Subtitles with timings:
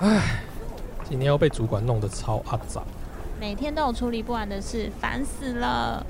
[0.00, 0.44] 唉，
[1.02, 2.84] 今天又被主管弄得超阿杂。
[3.40, 6.06] 每天都有处理不完的事，烦死了。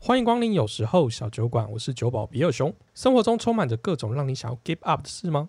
[0.00, 2.74] 欢迎光临，有时候小酒馆，我是酒保比尔熊。
[2.92, 5.48] 生活中充满着各种让你想要 give up 的事吗？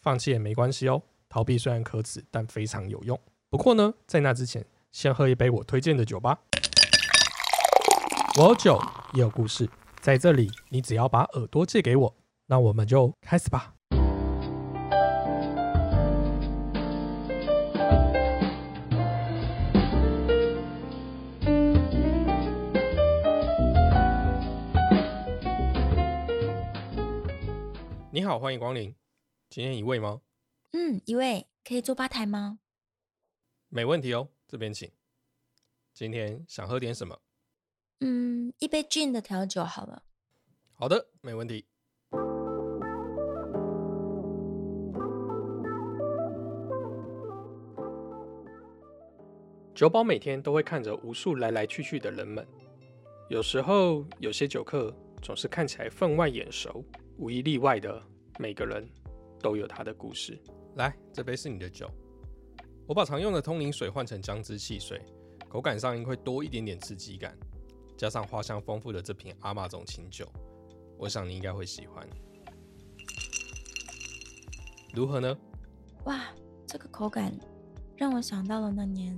[0.00, 3.20] 放弃也没关系哦，逃避虽然可耻，但非常有用。
[3.50, 6.38] 不过呢，在那之前，先喝一杯我推荐的酒吧。
[8.38, 8.80] 我有酒，
[9.12, 9.68] 也有故事，
[10.00, 12.14] 在这里，你只要把耳朵借给我，
[12.46, 13.73] 那我们就开始吧。
[28.34, 28.92] 好，欢迎光临。
[29.48, 30.20] 今天一位吗？
[30.72, 32.58] 嗯，一位可以坐吧台吗？
[33.68, 34.90] 没问题哦，这边请。
[35.92, 37.20] 今天想喝点什么？
[38.00, 40.02] 嗯，一杯 gin 的调酒好了。
[40.72, 41.64] 好的，没问题。
[49.76, 52.44] 酒保每天都会看着无数来来去去的人们，
[53.28, 56.84] 有时候有些酒客总是看起来分外眼熟，
[57.16, 58.02] 无一例外的，
[58.38, 58.88] 每个人
[59.40, 60.40] 都有他的故事。
[60.76, 61.90] 来，这杯是你的酒。
[62.86, 65.00] 我把常用的通灵水换成姜汁汽水，
[65.48, 67.36] 口感上应会多一点点刺激感，
[67.96, 70.26] 加上花香丰富的这瓶阿玛总清酒，
[70.98, 72.06] 我想你应该会喜欢。
[74.92, 75.36] 如何呢？
[76.04, 76.26] 哇，
[76.66, 77.32] 这个口感
[77.96, 79.16] 让我想到了那年。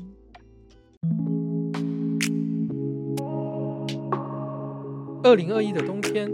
[5.27, 6.31] 二零二一的冬天，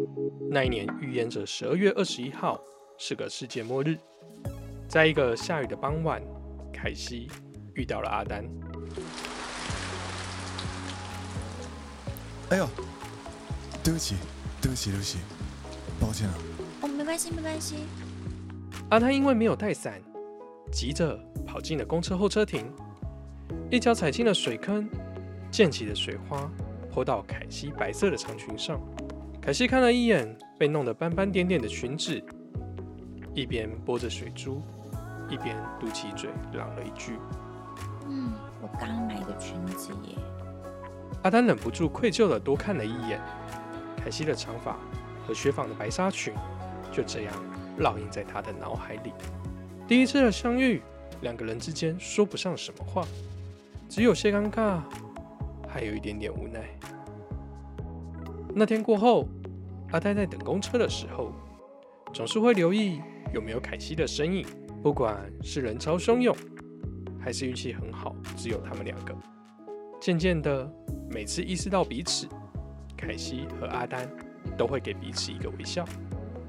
[0.51, 2.61] 那一年预言着十二月二十一号
[2.99, 3.97] 是个世界末日。
[4.87, 6.23] 在一个下雨的傍晚，
[6.75, 7.27] 凯西
[7.73, 8.45] 遇到了阿丹。
[12.51, 12.69] 哎呦，
[13.83, 14.17] 对不起，
[14.61, 15.19] 对不起，对不起，
[15.99, 16.35] 抱歉啊。
[16.83, 17.77] 哦，没关系，没关系。
[18.91, 20.03] 阿丹因为没有带伞，
[20.71, 22.71] 急着跑进了公车候车亭，
[23.71, 24.87] 一脚踩进了水坑，
[25.51, 26.47] 溅起的水花
[26.93, 28.79] 泼到凯西白色的长裙上。
[29.41, 32.23] 凯西看了一眼被弄得斑斑点点的裙子，
[33.35, 34.63] 一边拨着水珠，
[35.29, 37.19] 一边嘟起嘴，嚷了一句
[38.07, 40.17] ：“嗯，我刚买的裙子耶。”
[41.25, 43.21] 阿丹忍不住愧疚的多看了一眼
[43.97, 44.77] 凯西的长发
[45.27, 46.35] 和雪纺的白纱裙，
[46.93, 47.33] 就这样
[47.79, 49.13] 烙印在他的脑海里。
[49.89, 50.83] 第一次的相遇，
[51.23, 53.05] 两个人之间说不上什么话，
[53.89, 54.81] 只有些尴尬，
[55.69, 56.61] 还有一点点无奈。
[58.55, 59.27] 那天过后，
[59.93, 61.33] 阿呆在等公车的时候，
[62.13, 63.01] 总是会留意
[63.33, 64.47] 有没有凯西的身影，
[64.83, 66.37] 不管是人潮汹涌，
[67.19, 69.15] 还是运气很好，只有他们两个。
[70.01, 70.71] 渐渐的，
[71.11, 72.27] 每次意识到彼此，
[72.97, 74.07] 凯西和阿丹
[74.57, 75.85] 都会给彼此一个微笑。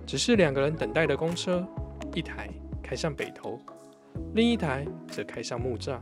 [0.06, 1.66] 只是两个人等待的公车，
[2.14, 2.50] 一台
[2.81, 3.58] 开向北投，
[4.34, 5.97] 另一台则开向木栅。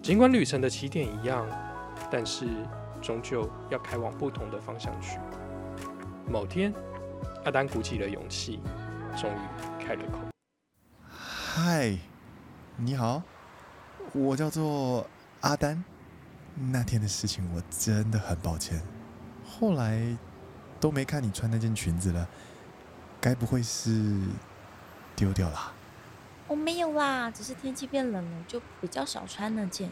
[0.00, 1.44] 尽管旅程的起点一样，
[2.10, 2.46] 但是
[3.00, 5.18] 终究要开往不同的方向去。
[6.28, 6.72] 某天，
[7.44, 8.60] 阿丹鼓起了勇气，
[9.16, 10.18] 终于开了口
[11.08, 11.96] ：“嗨，
[12.76, 13.22] 你好，
[14.12, 15.06] 我叫做
[15.40, 15.82] 阿丹。
[16.72, 18.82] 那天的事情我真的很抱歉，
[19.46, 20.16] 后来
[20.78, 22.28] 都没看你穿那件裙子了，
[23.20, 24.18] 该不会是
[25.16, 25.72] 丢掉了？
[26.48, 29.88] 我没有啦，只是天气变冷了，就比较少穿那件。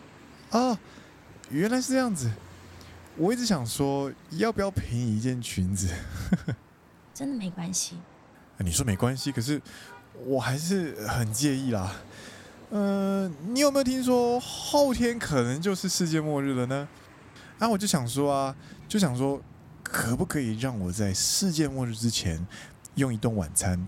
[0.50, 0.76] 哦，
[1.48, 2.30] 原来是这样子。
[3.18, 5.92] 我一直想说，要不要赔你一件裙子？
[7.12, 7.96] 真的没关系。
[8.58, 9.60] 你说没关系，可是
[10.24, 11.92] 我还是很介意啦。
[12.70, 16.88] 嗯，你有没有听说后天可能就是世界末日了呢？
[17.58, 18.54] 啊，我就想说啊，
[18.86, 19.42] 就想说，
[19.82, 22.46] 可不可以让我在世界末日之前
[22.94, 23.84] 用一顿晚餐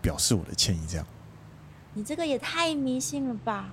[0.00, 0.86] 表示我的歉意？
[0.88, 1.06] 这样？
[1.92, 3.68] 你这个也太迷信了吧！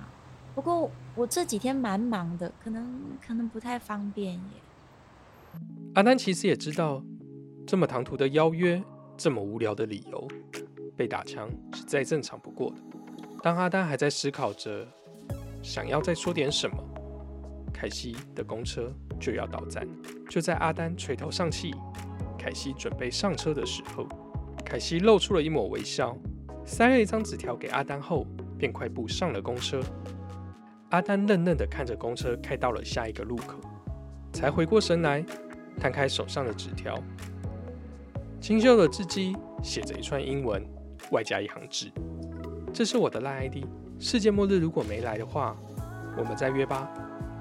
[0.54, 4.40] 不过我这几天蛮忙的，可能可能不太方便耶。
[5.94, 7.02] 阿丹其实也知道，
[7.66, 8.80] 这么唐突的邀约，
[9.16, 10.28] 这么无聊的理由，
[10.96, 12.76] 被打枪是再正常不过的。
[13.42, 14.86] 当阿丹还在思考着
[15.62, 16.76] 想要再说点什么，
[17.72, 19.86] 凯西的公车就要到站。
[20.28, 21.74] 就在阿丹垂头丧气，
[22.38, 24.06] 凯西准备上车的时候，
[24.64, 26.16] 凯西露出了一抹微笑，
[26.64, 28.24] 塞了一张纸条给阿丹后，
[28.56, 29.80] 便快步上了公车。
[30.90, 33.58] 阿丹愣愣地看着公车开到了下一个路口，
[34.32, 35.24] 才回过神来，
[35.78, 36.98] 摊开手上的纸条，
[38.40, 40.62] 清秀的字迹写着一串英文，
[41.12, 41.90] 外加一行字。
[42.72, 43.64] 这是我的赖 ID。
[43.98, 45.56] 世界末日如果没来的话，
[46.16, 46.88] 我们再约吧。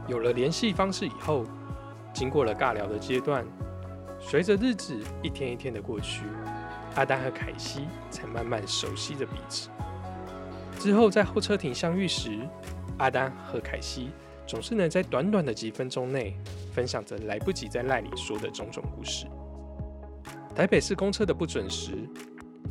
[0.07, 1.43] 有了联系方式以后，
[2.13, 3.45] 经过了尬聊的阶段，
[4.19, 6.23] 随着日子一天一天的过去，
[6.95, 9.69] 阿丹和凯西才慢慢熟悉着彼此。
[10.79, 12.39] 之后在候车亭相遇时，
[12.97, 14.09] 阿丹和凯西
[14.47, 16.33] 总是能在短短的几分钟内
[16.71, 19.27] 分享着来不及在赖里说的种种故事。
[20.55, 21.91] 台北市公车的不准时，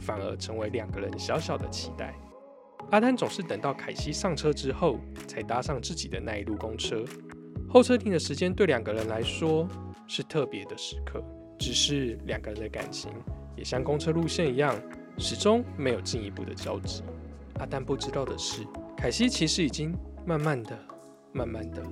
[0.00, 2.14] 反而成为两个人小小的期待。
[2.90, 7.04] 阿丹总是等到凯西上车之后，才搭上自己的那一路公车。
[7.68, 9.68] 候车亭的时间对两个人来说
[10.06, 11.22] 是特别的时刻，
[11.58, 13.10] 只是两个人的感情
[13.56, 14.74] 也像公车路线一样，
[15.18, 17.02] 始终没有进一步的交集。
[17.58, 18.64] 阿丹不知道的是，
[18.96, 20.78] 凯西其实已经慢慢的、
[21.36, 21.82] 慢慢的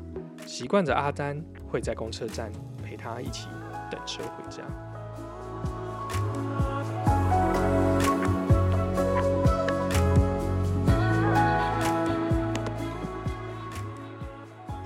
[0.46, 2.50] 习惯着阿丹会在公车站
[2.82, 3.46] 陪他一起
[3.91, 4.64] 等车回家。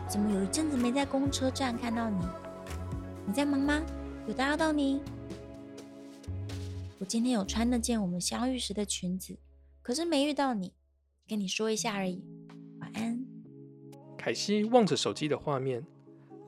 [0.09, 2.27] 怎么有一阵子没在公车站看到你？
[3.25, 3.81] 你在忙吗？
[4.27, 5.01] 有打扰到你？
[6.99, 9.39] 我今天有穿那件我们相遇时的裙子，
[9.83, 10.73] 可是没遇到你，
[11.29, 12.38] 跟你说一下而已。
[14.29, 15.83] 凯西望着手机的画面，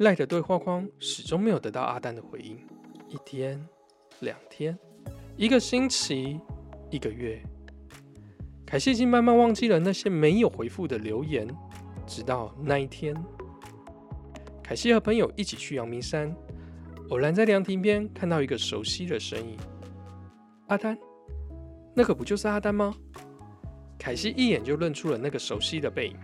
[0.01, 2.59] 赖的对话框始终没有得到阿丹的回应。
[3.09, 3.59] 一天、
[4.19, 4.79] 两天、
[5.35, 6.39] 一个星期、
[6.91, 7.43] 一个月，
[8.67, 11.49] 凯西已经慢慢忘记了那些没有回复的留言。
[12.07, 13.17] 直到那一天，
[14.63, 16.37] 凯西和朋友一起去阳明山，
[17.09, 19.57] 偶然在凉亭边看到一个熟悉的身影。
[20.67, 20.99] 阿丹，
[21.97, 22.95] 那个不就是阿丹吗？
[23.99, 26.17] 凯西一眼就认出了那个熟悉的背影。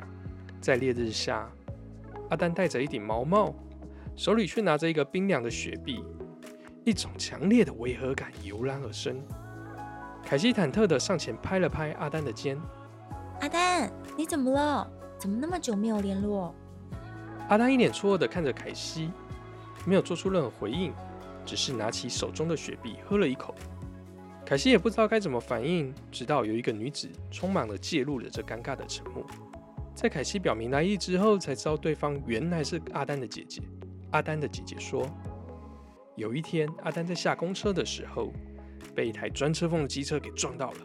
[0.60, 1.50] 在烈日下，
[2.30, 3.54] 阿丹戴着一顶毛帽，
[4.16, 6.04] 手里却拿着一个冰凉的雪碧，
[6.84, 9.16] 一种强烈的违和感油然而生。
[10.24, 12.58] 凯西忐忑地上前拍了拍阿丹的肩，
[13.40, 14.90] 阿丹，你怎么了？
[15.18, 16.54] 怎么那么久没有联络？
[17.48, 19.10] 阿丹一脸错愕地看着凯西，
[19.86, 20.92] 没有做出任何回应，
[21.44, 23.54] 只是拿起手中的雪碧喝了一口。
[24.44, 29.24] 凯西也不知道该怎么反应，直到有一个女子匆忙地介入了这尴尬的沉默。
[29.96, 33.62] 在凯西表明来意之后，才知道对方原来是阿丹的姐姐。
[34.10, 35.08] 阿丹的姐姐说，
[36.16, 38.30] 有一天阿丹在下公车的时候，
[38.94, 40.78] 被一台专车缝的机车给撞到了，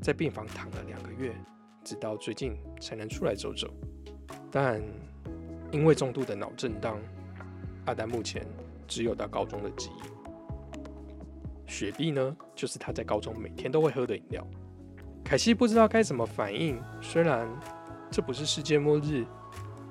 [0.00, 1.34] 在病房躺了两个月。
[1.84, 3.68] 直到最近才能出来走走，
[4.52, 4.80] 但
[5.72, 6.96] 因为重度的脑震荡，
[7.86, 8.46] 阿丹目前
[8.86, 11.68] 只有到高中的记忆。
[11.68, 14.46] 雪碧呢，就是他在高中每天都会喝的饮料。
[15.24, 17.48] 凯西不知道该怎么反应，虽然
[18.10, 19.24] 这不是世界末日，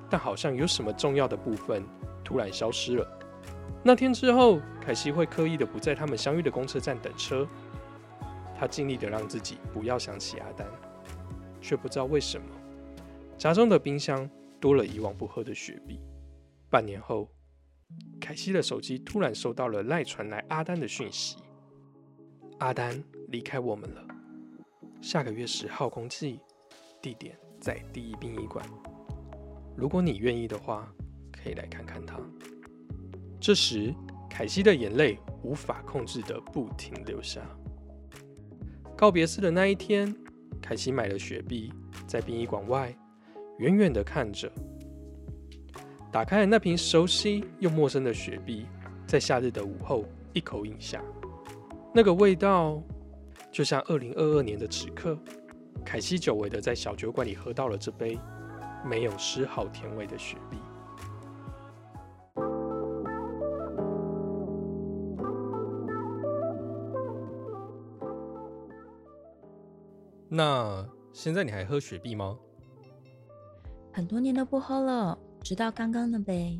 [0.08, 1.82] 但好像有什么重要的部分
[2.22, 3.18] 突然消失了。
[3.82, 7.46] 那天之后，凯西会刻意的不在他们相遇的公车站等车，
[8.56, 10.66] 他尽力的让自己不要想起阿丹。
[11.60, 12.46] 却不知道为什么，
[13.38, 14.28] 家中的冰箱
[14.60, 16.00] 多了以往不喝的雪碧。
[16.68, 17.28] 半年后，
[18.20, 21.36] 凯西的手机突然收到了赖传来阿丹的讯息：
[22.58, 24.04] 阿丹离开我们了，
[25.02, 26.38] 下个月十号公祭，
[27.02, 28.64] 地点在第一殡仪馆。
[29.76, 30.88] 如果你愿意的话，
[31.32, 32.20] 可以来看看他。
[33.40, 33.92] 这时，
[34.30, 37.40] 凯西的眼泪无法控制的不停流下。
[38.96, 40.14] 告别式的那一天。
[40.62, 41.72] 凯西买了雪碧，
[42.06, 42.96] 在殡仪馆外
[43.58, 44.48] 远远的看着，
[46.12, 48.66] 打开了那瓶熟悉又陌生的雪碧，
[49.04, 51.02] 在夏日的午后一口饮下，
[51.92, 52.80] 那个味道
[53.52, 55.16] 就像二零二二年的此刻，
[55.84, 58.18] 凯西久违的在小酒馆里喝到了这杯
[58.82, 60.56] 没有丝毫甜味的雪碧。
[70.30, 72.38] 那现在你还喝雪碧吗？
[73.92, 76.58] 很多年都不喝了，直到刚刚那杯。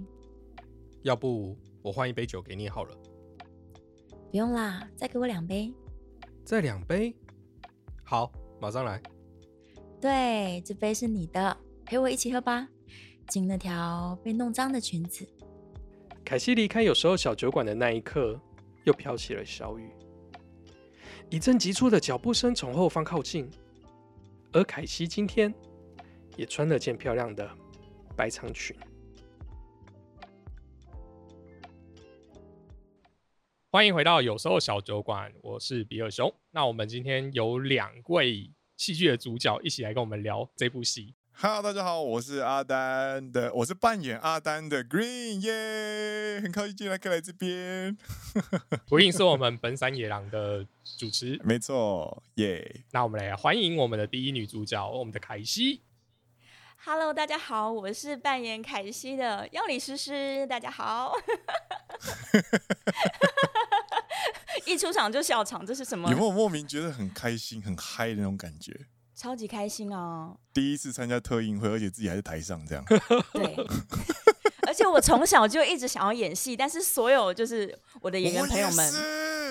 [1.00, 2.94] 要不我换一杯酒给你好了。
[4.30, 5.72] 不用啦，再给我两杯。
[6.44, 7.14] 再两杯？
[8.02, 8.30] 好，
[8.60, 9.00] 马上来。
[10.00, 12.68] 对，这杯是你的，陪我一起喝吧。
[13.28, 15.26] 进那条被弄脏的裙子。
[16.24, 18.38] 凯西离开有时候小酒馆的那一刻，
[18.84, 19.90] 又飘起了小雨。
[21.30, 23.48] 一阵急促的脚步声从后方靠近。
[24.52, 25.54] 而凯西今天
[26.36, 27.48] 也穿了件漂亮的
[28.14, 28.76] 白长裙。
[33.74, 36.30] 欢迎回到有时候小酒馆，我是比尔熊。
[36.50, 41.14] 那我们今天有两位戏剧的主角一起来跟我们聊这部戏。
[41.32, 47.96] Hello，大家好，我是阿丹的，我是扮演阿丹的 Green，耶，很高兴今天可以来这边。
[48.90, 50.66] Green 是我们本山野狼的
[50.98, 52.84] 主持，没错，耶。
[52.90, 55.80] 那我们来欢迎我们的第一女主角，我们的凯西。
[56.84, 61.14] Hello，大家好，我是扮演凯西的药理诗诗，大家好。
[64.66, 66.10] 一出场就笑场，这是什么？
[66.10, 68.76] 有没有莫名觉得很开心、很嗨的那种感觉？
[69.14, 70.36] 超级开心哦。
[70.52, 72.84] 第一次参加特映会，而且自己还在台上这样。
[73.32, 73.56] 对，
[74.66, 78.92] 而且我从小就一直想要演戏，但是所有就是我的演员朋友们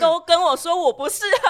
[0.01, 1.50] 都跟我说我不适合。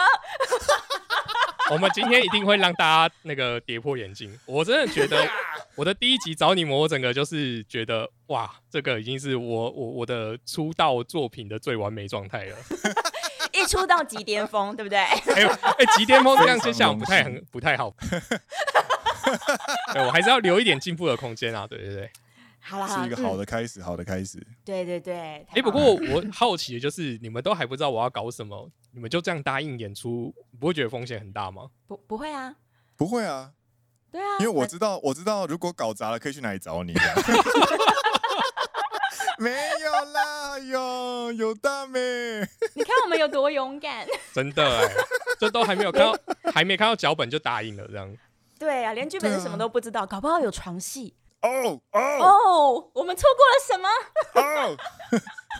[1.72, 4.38] 我们今天一定会让大家那个跌破眼镜。
[4.46, 5.26] 我真的觉得
[5.76, 12.58] 我的第一集找你们，我整个就是觉得哇，这个已经是我我我的出道作品的最完美状态了。
[13.54, 15.00] 一出道即巅峰，对不对？
[15.34, 17.94] 哎呦，哎，即巅峰这样就想不太很不太好。
[19.94, 21.66] 对我还是要留一点进步的空间啊！
[21.66, 22.10] 对对对，
[22.62, 24.46] 好了，是一个好的开始，好的开始。
[24.64, 25.46] 对对对。
[25.50, 31.70] 哎，不过我好奇的就是，你们都还不知道我要搞什么，你们就这样答应演出，不会觉得风险很大吗？
[31.88, 32.56] 不，不会啊，
[32.96, 33.52] 不会啊。
[34.12, 36.94] 对啊，因为我知道，我知道，如果搞砸了，可以去哪里找你。
[39.40, 42.00] 没有啦，有有大美。
[42.76, 44.94] 你看我们有多勇敢， 真的哎，
[45.40, 46.16] 这都还没有看到，
[46.54, 48.16] 还没看到脚本就答应了这样。
[48.60, 51.16] 对啊，连剧本是什么都不知道，搞不好有床戏。
[51.42, 53.90] 哦哦哦，我们错过了什么？
[54.42, 54.78] 哦，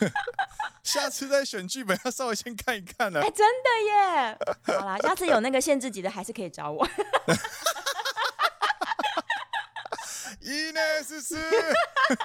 [0.82, 3.20] 下次再选剧本要稍微先看一看呢。
[3.20, 4.38] 哎，真的耶。
[4.78, 6.86] 好啦，下次有那个限制级的，还是可以找我。
[10.40, 12.18] 一、二、四、四，是不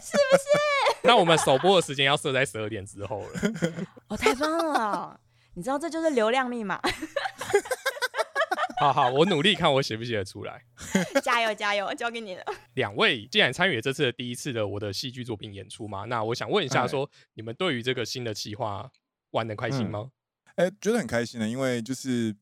[0.00, 0.98] 是？
[1.02, 3.40] 那我们首播的时间要设在十二点之后了。
[4.08, 5.18] 哦，太棒了！
[5.54, 6.80] 你知道这就是流量密码。
[8.82, 10.64] 好好，我努力看我写不写得出来。
[11.22, 12.42] 加油加油，交给你了。
[12.74, 18.90] 两位既然参与这次的第一次的我的戏剧作品演出嘛，那我想问一下，说你们对于这个新的企划
[19.30, 20.10] 玩的开心吗？
[20.56, 22.34] 哎，觉得很开心的，因为就是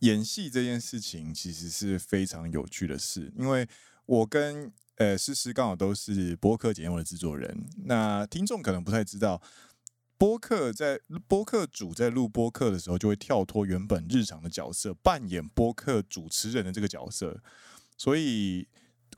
[0.00, 3.68] 演戏这件事情其实是非常有趣的事，因为。
[4.04, 9.40] 我跟呃诗诗刚好都是播客节目的制作人，那听众可能不太知道，
[10.22, 17.42] 播客在播客主在录播客的时候，就会跳脱原本日常的角色，扮演播客主持人的这个角色，
[17.98, 18.68] 所以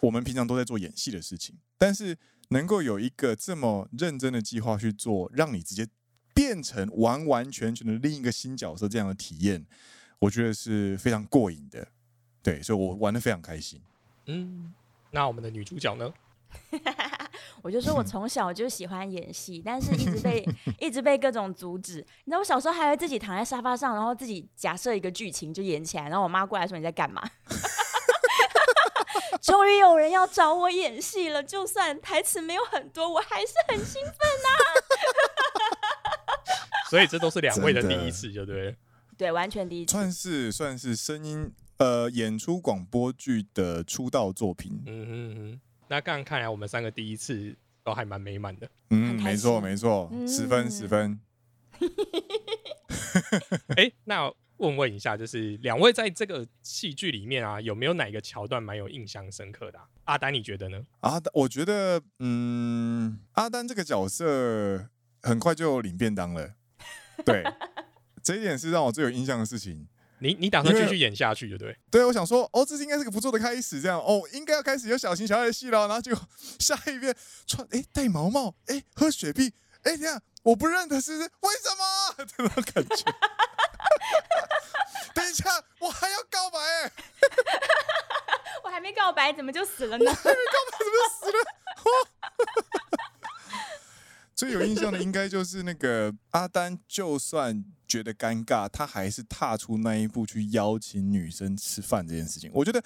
[0.01, 2.17] 我们平常都在做演戏的事情，但是
[2.49, 5.87] 能够有一个这么认真的计划去做，让你直接
[6.33, 9.67] 变成完完全全的另一个新角色，这样的体验，
[10.21, 11.87] 我觉得是非常过瘾的，
[12.43, 13.79] 对，所以我玩的非常开心，
[14.25, 14.73] 嗯。
[15.11, 16.11] 那我们的女主角呢？
[17.65, 20.47] 我就说我从小就喜欢演戏，但是一直被
[20.79, 21.95] 一直被各种阻止。
[22.25, 27.23] 你知道我小时候还会自己躺在沙发上，然后自己假设一个剧情就演起来，然后我妈过来说你在干嘛？
[29.41, 34.49] 终于有人要找我演戏了，就算台词没有很多，我还是很兴奋呐。
[36.91, 38.77] 所以这都是两位的第一次，就对，
[39.17, 41.51] 对，完全第一次，算是算是声音。
[41.79, 44.81] 呃，演出广播剧的出道作品。
[44.87, 45.61] 嗯嗯嗯，
[45.95, 48.69] 那刚刚看来我们三个第一次都还蛮美满的。
[48.91, 51.21] 嗯，没错没错，十分十分。
[53.77, 59.79] 哎， 那问问一下，就是两位在这个戏剧里面啊，有没有哪一个桥段蛮有印象深刻的？
[60.07, 60.85] 阿丹，你觉得呢？
[60.99, 64.89] 阿丹，我觉得，嗯，阿丹这个角色
[65.23, 66.55] 很快就领便当了。
[67.25, 67.45] 对，
[68.21, 69.87] 这一点是让我最有印象的事情。
[70.21, 71.77] 你你打算继续演下去，对不对？
[71.91, 75.87] 对，我想说，哦，这是应该是个不错的开始，这样哦，应该要开始有小情小爱的戏了。
[75.87, 76.15] 然后就
[76.59, 77.15] 下一遍
[77.47, 79.53] 穿，哎，戴毛毛，哎，喝雪碧，
[79.83, 82.15] 哎，这样我不认得，是是为什么？
[82.37, 83.05] 这种感觉。
[85.15, 86.91] 等一下，我还要告白，哎，
[88.65, 90.13] 我还没告白，怎么就死了呢？
[90.15, 91.39] 还没告白，怎么就死了？
[94.35, 102.51] 最有印象的应该就是那个阿丹，就算觉得尴尬，他还是踏出那一步去邀请女生吃饭这件事情。
[102.53, 102.83] 我觉得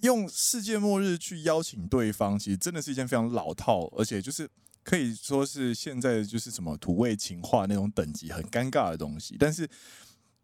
[0.00, 4.48] 用世界末日去邀请对方，其实真的是一件非常老套，而且就是
[4.82, 9.36] 可以说是现在就是什么土味情话那种等级很尴尬的东西。
[9.38, 9.68] 但是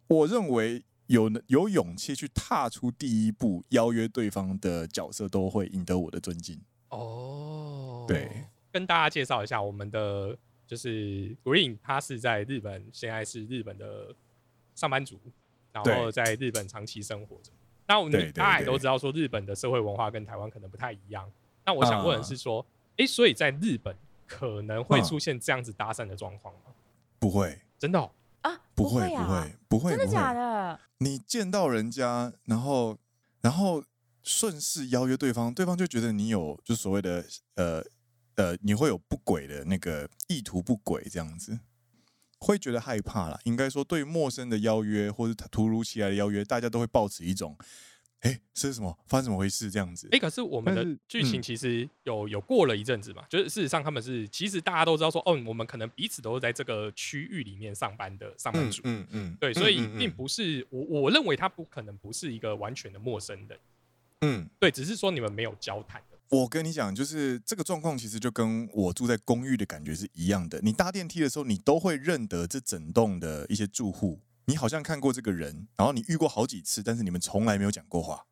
[0.07, 6.61] 我认为有有勇气去踏出第一步邀约对方的角色，都会赢得我的尊敬。
[6.91, 8.45] 哦，对。
[8.79, 14.15] 跟大家介绍一下，我们的就是 Green，他是在日本，现在是日本的
[14.77, 15.19] 上班族，
[15.73, 17.51] 然后在日本长期生活着。
[17.89, 21.29] 那我们大家也都知道，说日本的社会文化跟台湾可能不太一样。
[21.67, 22.65] 那我想问的是说，
[22.99, 23.93] 哎，所以在日本
[24.29, 26.71] 可能会出现这样子搭讪的状况吗？
[27.19, 27.99] 不会，真的
[28.43, 28.61] 啊？
[28.77, 30.79] 不会，不会，不会，真的假的？
[30.99, 32.97] 你见到人家，然后，
[33.41, 33.83] 然后
[34.23, 37.25] 顺势邀约对方，对方就觉得你有就所谓的
[37.57, 37.85] 呃。
[38.39, 41.59] 呃，你会有不轨的那个意图，不轨这样子，
[42.39, 43.41] 会觉得害怕啦。
[43.43, 47.59] 应该说，对陌生的邀约或者突如其来的邀约，大家都会抱持一种
[48.21, 48.97] 哎，是什么？
[49.09, 49.69] 发生怎么回事？
[49.69, 50.09] 这样子？
[50.13, 63.59] 哎，可是我们的剧情嗯其实有有过了一阵子嘛，就是事实上他们是其实大家都知道说，哦，我们可能彼此都是在这个区域里面上班的上班嗯族，嗯嗯，对，所以嗯嗯并不是我我认为他不可能不是一个完全的陌生人，
[64.21, 64.49] 嗯。
[64.61, 66.18] 对，只是说你们没有交谈的。
[66.31, 70.61] 我跟你讲，就是这个状况，其实就跟我住在公寓的感觉是一样的。
[70.63, 78.27] 你搭电梯的时候，你都会认得这整栋的一些住户，你好像看过这个人，然后你遇过好几次，但是你们从来没有讲过话。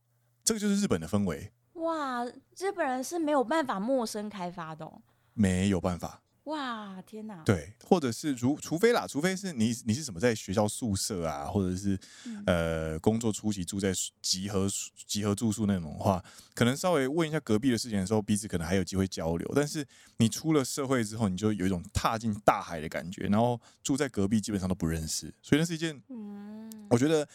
[0.45, 2.25] 这个就是日本的氛围，哇，
[2.59, 5.01] 日本人是没有办法陌生开发的、哦。
[5.33, 6.23] 没有办法。
[6.47, 7.43] 哇，天哪！
[7.45, 16.25] 对，或者是如除非啦，除非是你你是什么在学校宿舍啊，或者是、嗯呃工作初期住在集合宿集合住宿那种的话，
[16.55, 19.53] 可能稍微问一下隔壁的事情的时候，彼此可能还有机会交流。
[19.57, 19.85] 但是
[20.19, 27.29] 你出了社会之后，你就有一种踏进大海的感觉，然后住在隔壁基本上都不认识，所以那是一件嗯，我觉得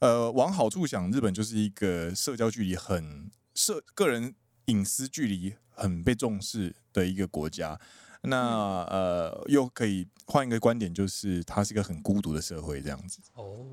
[0.00, 4.34] 呃往好处想，日本就是一个社交距离很社个人
[4.66, 7.80] 隐私距离很被重视的一个国家。
[8.22, 13.20] 那呃，又可以换一个观点，就是它是一个很孤独的社会，这样子。
[13.34, 13.66] 哦，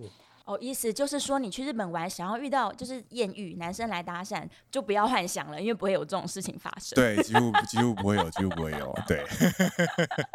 [0.46, 6.96] 哦，意思就是说，你去日本玩，想要遇到就是艳遇男生来搭讪，就不要幻想了，因为不会有这种事情发生。
[6.96, 8.96] 对，几乎几乎不会有，几乎不会有。
[9.08, 9.25] 对，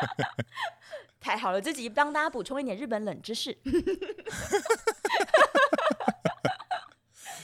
[1.20, 3.56] 太好了，这集帮大家补充一点日本冷知识。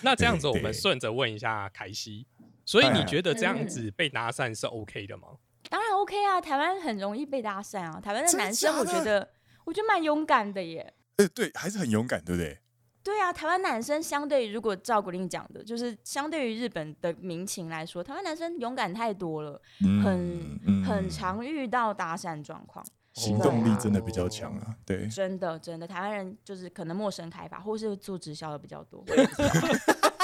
[0.02, 2.26] 那这样子，我们顺着问一下凯西，
[2.64, 5.28] 所以你哎觉得这样子被搭讪是 OK 的吗？
[5.68, 9.28] 当然 OK 啊，台湾很容易被搭讪啊，台湾的男生我觉得
[9.64, 10.92] 我觉得蛮勇敢的耶。
[11.16, 12.58] 呃，对，还是很勇敢，对不对？
[13.02, 22.85] 对啊，台湾男生相对于如果照古令讲的，就是相对于日本的民情来说，台湾男生勇敢太多了，嗯很、嗯很常遇到搭讪状况。
[23.14, 24.75] 行动力真的比较强啊。
[24.85, 29.02] 对，真的真的，台湾人就是可能陌生开发，或是做直销的比较多。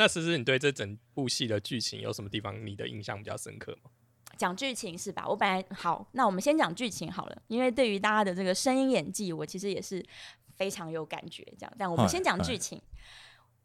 [0.02, 3.90] 那思思，你对这整部戏的剧情有什么地方你的印象比较深刻吗？
[4.38, 5.28] 讲剧情是吧？
[5.28, 10.02] 我本来好，那我们先讲剧情好了，因为对于大家的这个声音演技，我其实也是
[10.56, 11.44] 非常有感觉。
[11.58, 12.80] 这样，但我们先讲剧情。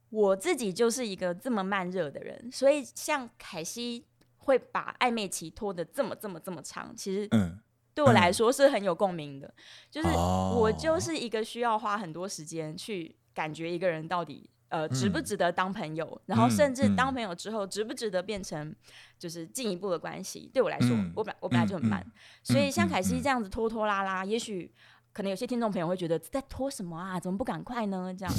[0.10, 4.06] 我自己就是一个这么慢热的人，所以像凯西
[4.38, 7.58] 会把暧昧期拖得这么这么这么长，其实嗯，
[7.94, 9.54] 对我来说是很有共鸣的。
[9.90, 18.76] 就是哦我就是一个需要花很多时间去感觉一个人到底呃值不嗯值得当朋友，然后嗯甚至当嗯朋友之后值不值得变成
[19.18, 20.50] 就是进一步的关系。
[20.54, 22.12] 对我来说，嗯我本我本来就很慢，嗯
[22.44, 24.72] 所以像凯西这样子拖拖拉拉，也许。
[25.14, 27.18] 可能有些听众朋友会觉得在拖什么啊？
[27.18, 28.14] 怎么不赶快呢？
[28.20, 28.34] 这样，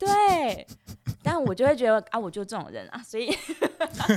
[0.00, 0.66] 对，
[1.22, 3.30] 但我就会觉得啊，我就这种人啊，所以，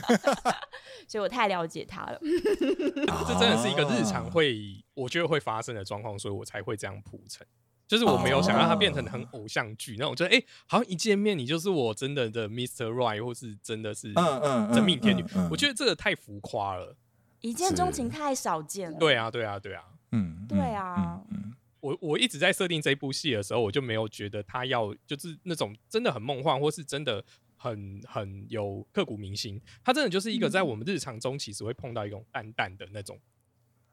[1.08, 2.20] 所以我太了解他了。
[2.26, 7.46] 这真的是一个日常哦会，我觉得会发生的状况，所以我才会这样铺陈。
[7.92, 12.88] 就是我没有想让它变成很偶像剧那种，觉得哎，好像一见面你就是我真的的 Mr.
[12.88, 15.26] Right，或是真的是嗯嗯真命天女。
[15.50, 16.96] 我觉得这个太浮夸了。
[17.42, 18.98] 一见钟情太少见了。
[18.98, 19.84] 对啊，对啊，对啊。
[20.14, 27.22] 嗯，对啊嗯嗯我我一直在设定这部戏的时候，我就没有觉得他要就是那种真的很梦幻，或是真的
[27.58, 29.60] 很很有刻骨铭心。
[29.84, 33.20] 他真的就是一个在我们日常中其实会碰到一种淡淡的那种，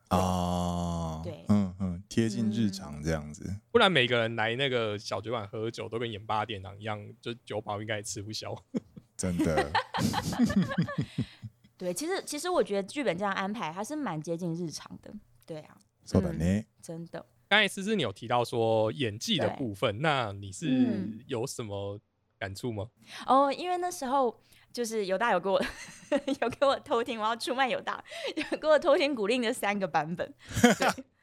[0.09, 3.56] 啊，对嗯嗯，贴近日嗯常这样子。
[3.72, 8.56] 不然每个人来那个小酒馆喝酒都跟盐巴店长一样，就酒饱应该也吃不消。
[9.16, 9.72] 真的，
[11.78, 15.14] 对，其实其实我觉得剧本这样安排还是蛮接近日常的。
[15.46, 16.66] 对啊，そうだね。
[16.82, 17.26] 真的。
[17.48, 22.00] 刚才思思你有提到说演技的对部分，那你是嗯有什么
[22.40, 22.88] 感触吗？
[23.28, 25.64] 哦，因为那时候就是犹大有给我
[26.42, 28.04] 有给我偷听，我要出卖犹大，
[28.52, 30.34] 有给我偷听古令的三个版本。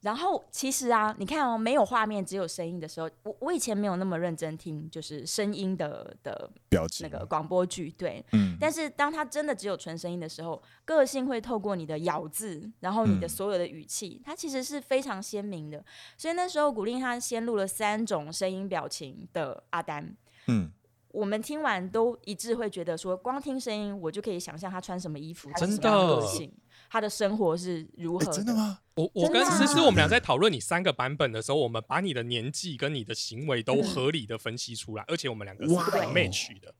[0.00, 0.06] 对。
[0.06, 8.24] 然后其实啊，你看哦，没有画面只有声音的时候，我我以前没有那么认真听，就是声音的的表情那个广播剧，对。
[8.32, 15.84] 嗯，但是当它真的只有纯声音的时候，个性会透过你的咬字，然后你的嗯所有的语气，它其实是非常鲜明的。
[16.16, 20.70] 所以那时候古令他先录了三种声音表情的阿丹，嗯，
[21.08, 26.52] 我们听完都一致会觉得说，光听声音我就可以想象他穿什么衣服，他真的的个性，
[26.88, 28.78] 他的生活是如何哎，真的吗？
[28.94, 35.72] 我我跟思思我们俩在讨论你三个版本的时候，我们把你的年纪跟你的行为都嗯合理的分析出来，而且我们两个是
[36.08, 36.74] match 的。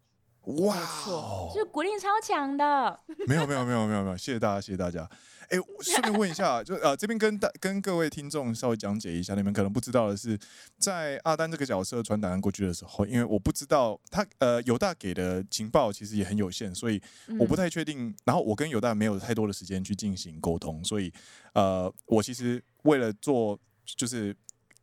[0.48, 2.98] 哇哦，就是古力超强的。
[3.26, 5.08] 没有没有没有没有没有，谢谢大家，谢谢大家。
[5.50, 10.38] 哎，我顺便问一下，就呃这边跟大跟各位听众稍微讲解一下，你们可能不知道的是，
[10.78, 17.00] 在阿丹这个角色传档案过去的时候，因为我不知道他呃犹大给的情报其实也很有限，所以
[17.38, 18.14] 我不嗯太确定。
[18.24, 21.12] 然后我跟犹大没有太多的时间去进行沟通，所以
[21.52, 24.34] 呃我其实为了做就是。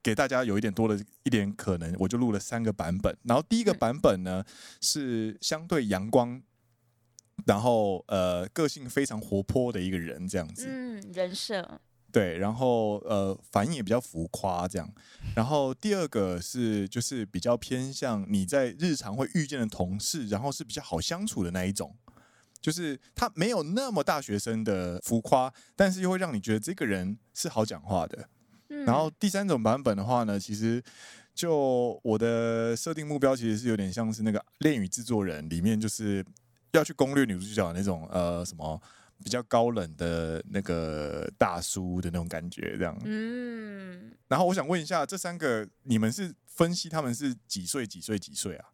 [0.06, 3.18] 给大家有一点多的一点可能，我就录了三个版本。
[3.24, 4.46] 然后第一个版本呢、
[4.80, 6.40] 是相对阳光，
[7.48, 10.68] 然后呃个性非常活泼的一个人这样子。
[10.70, 14.88] 嗯，人设，对，然后呃反应也比较浮夸这样。
[15.36, 21.96] 然后第二个是就是比较偏向你在日常会遇见的同事，然后是比较好相处的那一种。
[22.62, 28.30] 就是他没有那么大学生的浮夸，但是又会让你觉得这个人是好讲话的。
[28.70, 30.82] 嗯然后第三种版本的话呢，其实
[31.34, 36.26] 就我的设定目标其实是有点像是那个《恋与制作人》里面，就是
[36.72, 38.82] 要去攻略女主角的那种呃什么
[39.24, 42.98] 比较高冷的那个大叔的那种感觉这样。
[43.06, 48.70] 嗯，然后我想问一下，这三个你们是分析他们是几岁几岁几岁啊？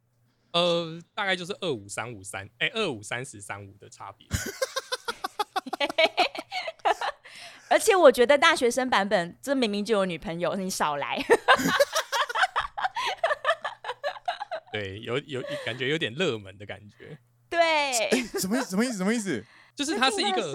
[0.54, 4.28] 呃，大概就是二五三五三，哎，二五三十三五的差别。
[7.72, 11.18] 而且我觉得大学生版本这明明就有女朋友，你少来。
[14.74, 17.18] 对，有有感觉有点热门的感觉，
[17.50, 17.94] 对，
[18.40, 18.70] 什么意思？
[18.70, 18.98] 什么意思？
[18.98, 19.44] 什么意思？
[19.76, 20.54] 就是他是一个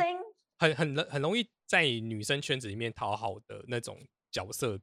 [0.58, 3.98] 很很很容易在女生圈子里面讨好的那种
[4.30, 4.78] 角色。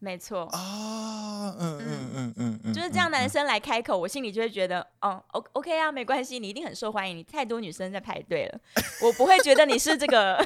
[0.00, 8.60] 没错，啊，嗯嗯嗯嗯嗯，就是这样，嗯男生来开口，我心里就会觉得，哦，O OK 啊，没关系，你一定很受欢迎，你太多女生在排队了，
[9.00, 10.44] 我不会觉得你是这个，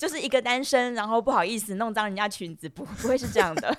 [0.00, 3.68] 就是一个单身，然后不好意思弄脏人家裙子，不不会是这样的。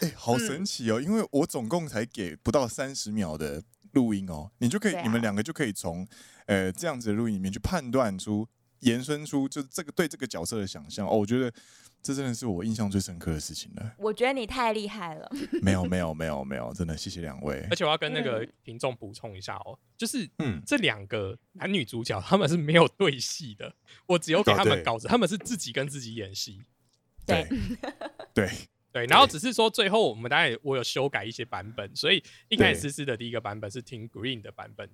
[0.00, 1.00] 哎、好嗯神奇哦！
[1.00, 3.64] 因为我总共才给不到三十秒的
[3.94, 6.06] 录音哦，你就可以，啊你们两个就可以从
[6.46, 8.46] 呃这样子的录音里面去判断出、
[8.78, 11.16] 延伸出就这个对这个角色的想象哦。
[11.16, 11.52] 我觉得
[12.02, 13.94] 这真的是我印象最深刻的事情了。
[13.96, 15.30] 我觉得你太厉害了，
[15.62, 17.76] 没有，没有，没有，没有，真的谢谢两位而。
[17.76, 23.72] 且我要跟那个听众补充一下哦，就是嗯，这两个男女主角他们是没有对戏的，
[24.06, 26.60] 我只有给他们稿子，他们是自己跟自己演戏。
[27.24, 27.46] 对
[28.34, 28.50] 对，
[28.90, 34.90] 对，然后只是说最后我们当然我有修改一些版本，所以一开始对思思的第一个版本是听 Green 的版本，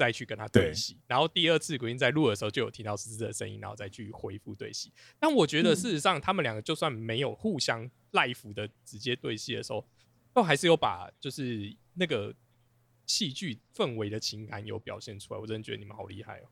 [0.00, 4.90] 再去跟他对对戏，然后第二次 Green 在录的时候就有听到思思的声音，然后再去回复对戏。
[5.18, 9.86] 但我觉得事实上他们两个就算没有互相 live 的直接对戏的时候，
[10.32, 12.34] 都还是有把就是那个
[13.04, 15.40] 戏剧氛围的情感有表现出来。
[15.40, 16.48] 我真的觉得你们好厉害哦。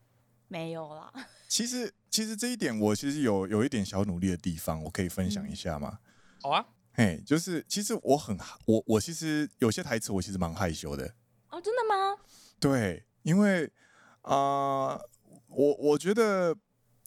[0.49, 1.11] 没有啦，
[1.49, 6.01] 其实其实这一点我其实有有一点小努力的地方，我可以分享一下吗？
[6.43, 11.15] 好啊，嘿，就是其实我很我我其实有些台词我其实蛮害羞的。
[11.49, 12.23] 哦，真的吗？
[12.61, 13.71] 对，因为
[14.23, 14.99] 啊、
[15.49, 16.57] 我我觉得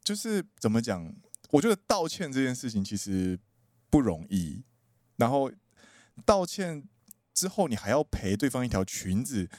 [0.03, 1.11] 就是怎么讲，
[1.49, 3.39] 我觉得道歉这件事情其实
[3.89, 4.63] 不容易，
[5.17, 5.51] 然后
[6.23, 6.83] 道歉
[7.33, 9.49] 之后你还要赔对方一条裙子，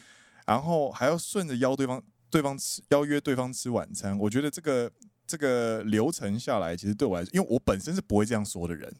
[0.46, 4.90] 然后还要顺着邀对方对方吃邀约对方吃晚餐，我觉得这个
[5.26, 8.92] 这个流程下来，其实对我来说，因为我本身是不会这样说的人，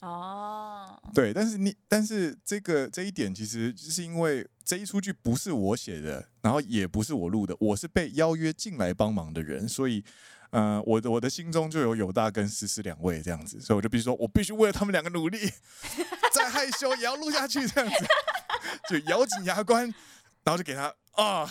[0.00, 0.65] 哦，
[1.14, 10.04] 对，但是你，但是这个这一点，其实就是因为这一出剧不是我写的，然后也不是我录的，我是被邀约进来帮忙的人，所以，
[10.50, 15.38] 呃，我的我的心中就有友大跟思思两位这样子，所以我就必须说，我必须为了他们两个努力，
[16.32, 18.06] 再害羞也要录下去，这样子，
[18.90, 19.82] 就咬紧牙关，
[20.44, 21.48] 然后就给他啊，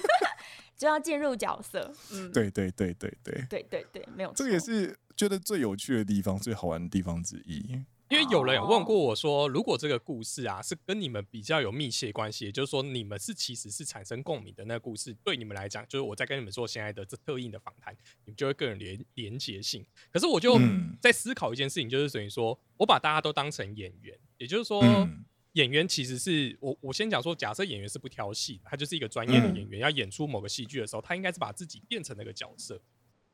[0.76, 7.84] 就要进入角色，嗯，对对对对对，对对对，没有错，这个也是觉得最有趣的地方，最好玩的地方之一。
[8.12, 17.96] 因为有人有哦问过我说，如果这个故事啊是跟你们比较有密切关系，也就是说你们是其实是产生共鸣的那个故事，对你们来讲，就是我在跟你们做现在的这特映的访谈，
[18.26, 19.82] 你们就会更有连连结性。
[20.12, 24.82] 可是我就嗯在思考一件事情，就是等于说我把大家都当成演员，也就是说。
[24.82, 32.80] 嗯演员其实是我，我先讲说，假设演员是不挑戏，他就是一个专业的嗯演员，要演出某个戏剧的时候，他应该是把自己变成那个角色。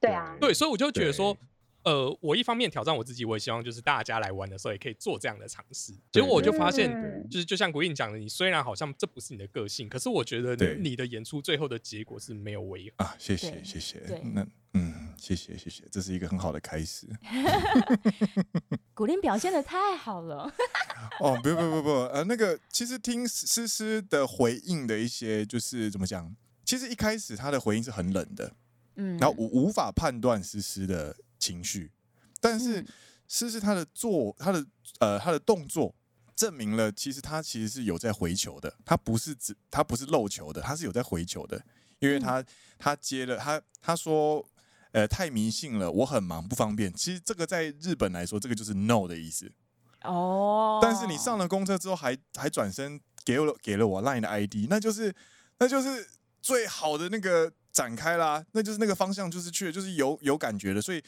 [0.00, 1.40] 对啊，对，所以我就觉得说对，
[1.88, 5.94] 呃，我一方面挑战我自己，我也希望就是大家来玩的时候也可以做这样的尝试。
[6.12, 13.04] 结果我就发现，嗯就是就像国印讲的，你虽然好像这不是你的个性，可是我觉得对你的演出最后的结果是没有违和。
[13.04, 14.02] 啊，谢谢谢谢，
[14.34, 17.06] 那嗯，谢谢谢谢，这是一个很好的开始。
[18.92, 20.52] 古林表现的太好了，
[21.20, 26.36] 哦，不不不不，呃，那个其实听诗诗的回应的一些，就是怎么讲？
[26.64, 28.52] 其实一开始他的回应是很冷的，
[28.96, 31.90] 嗯，然后我无法判断诗诗的情绪，
[32.40, 32.86] 但是嗯
[33.28, 34.66] 诗诗他的做，他的
[35.00, 35.94] 呃，他的动作
[36.34, 41.62] 证明了，其实他其实是有在回球的，他不是只他不是漏球的，他是有在回球的，
[41.98, 42.44] 因为他
[42.78, 44.46] 他接了，他他说。
[44.92, 46.90] 呃，太迷信了，我很忙，不方便。
[46.94, 49.52] 其实这个在日本来说，这个就是 no 的意思。
[50.02, 55.14] 哦，但是你上了公车之后还，还转身给我给了我 LINE 的 ID，那就是
[55.58, 56.08] 那就是
[56.40, 60.80] 最好的那个展开啦，那就是那个方向就是去了，就是有有感觉的。
[60.80, 61.02] 所以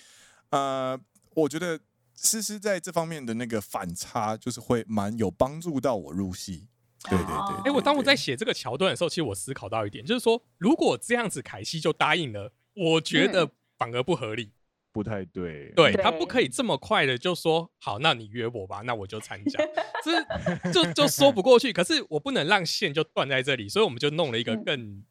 [0.50, 0.98] 呃，
[1.34, 1.78] 我觉得
[2.16, 6.66] 诗诗在这方面的那个反差，就是会蛮有帮助到我入戏。
[7.04, 14.52] 对对对哦哎、我当我在写这个桥段的时候，其实我思考到一点，就是说，如果这样子凯西就答应了，我觉嗯得反而不合理。
[14.92, 19.58] 不太对，对对他不可以这么快的就说好，那你约我吧，那我就参加，
[20.04, 21.72] 这就就说不过去。
[21.72, 25.04] 可是我不能让线就断在这里，所以我们就弄了一个嗯更，嗯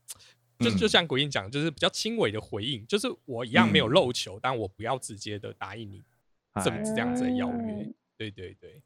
[0.60, 6.04] 就就像鬼影讲，就是比较轻微的回应，就是我一样没有嗯漏球，但我不要直接的答应你
[6.64, 7.94] 这么哎这样子的邀约嗯。
[8.18, 8.82] 对对对，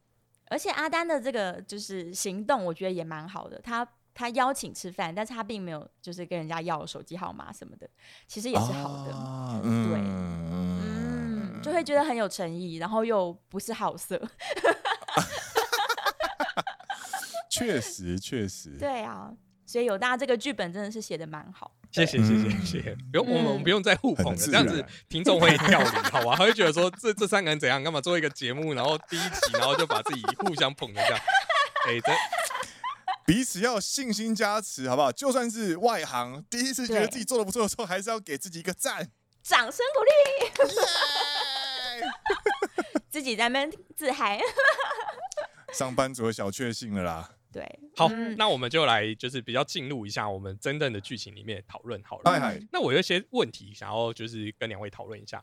[0.50, 3.60] 而且阿丹的这个就是行动，我觉得也蛮好的。
[3.62, 7.90] 他他邀请吃饭，但是他并没有就是跟人家要手机号码什么的，
[8.28, 9.12] 其实也是好的。
[9.12, 14.22] 啊对嗯嗯，就会觉得很有诚意，然后又不是好色。
[17.50, 19.34] 确实确实，对啊，
[19.65, 21.71] 所以有大家这个剧本真的是写的蛮好。
[21.91, 26.36] 谢谢谢谢嗯谢谢，不用我们我们不用再互捧了，这样子然 听众会跳离，好吧？
[26.36, 31.19] 他会觉得说这这三个人怎样，干嘛做一个节目，然后第一集，然后就把自己互相捧的这样，
[31.88, 32.12] 哎，这
[33.26, 35.12] 彼此要信心加持，好不好？
[35.12, 39.08] 就算是外行，第一次觉得自己做的不错的时候，还是要给自己一个赞。
[39.43, 40.10] 掌声鼓励，
[43.12, 44.41] 自己在那边自嗨。
[45.73, 47.30] 上班族的小确幸了啦。
[47.54, 52.60] 对，好，嗯那我们就来就是比较进入一下我们真正的剧情里面讨论好了。
[52.72, 55.42] 那我有一些问题想要就是跟两位讨论一下。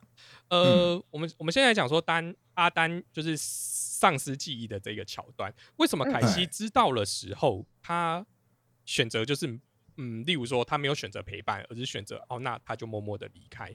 [0.48, 8.26] 呃，嗯我们我们现在讲说丹阿丹就是丧失记忆的这个桥段，为什么凯西嗯知道了时候，他
[8.84, 9.46] 选择就是
[9.96, 13.72] 嗯，例如说他没有选择陪伴，而是选择哦，那他就默默的离开。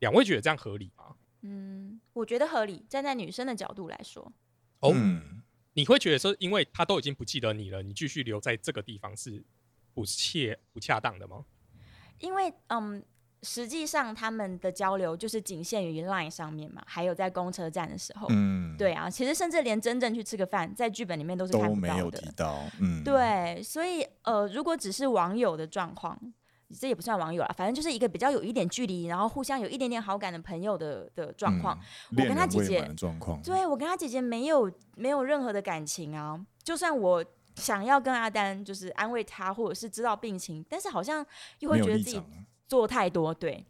[0.00, 1.16] 两位觉得这样合理吗？
[1.42, 2.84] 嗯，我觉得合理。
[2.88, 4.32] 站在女生的角度来说，
[4.80, 5.37] 哦，嗯，
[5.78, 9.40] 你会觉得说，因为他都已经不记得你了，你继续留在这个地方是
[9.94, 11.44] 不切不恰当的吗？
[12.18, 13.00] 因为嗯，
[13.44, 18.26] 实际上他们的交流就是仅限于 Line 上面嘛，还有在公车站的时候。
[18.30, 22.28] 嗯，对啊，其实甚至连真正去吃个饭，在剧本里面都是看都不到的没有提。
[22.32, 22.64] 到。
[22.80, 26.20] 嗯，，对，所以呃，如果只是网友的状况，
[26.78, 31.78] 这也不算网友啦，反正就是一个比较有一点距离，然后互相有一点点好感的朋友的的状况。
[32.16, 32.88] 我跟他姐姐。
[33.44, 37.24] 对我跟他姐姐没有没有任何的感情啊，就算我
[37.56, 41.24] 想要跟阿丹就是安慰他，或者是知道病情，但是好像
[41.60, 42.22] 又会觉得自己。
[42.68, 43.64] 做太多，对，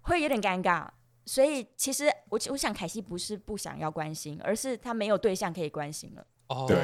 [0.00, 0.88] 会有点尴尬。
[1.26, 6.26] 所以其实我我想凯西不是不想要关心，而是他没有对象可以关心了。
[6.48, 6.78] 哦，对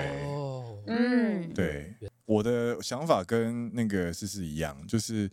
[0.87, 1.95] 嗯，对，
[2.31, 5.29] 我的想法跟那个思思一样，就是，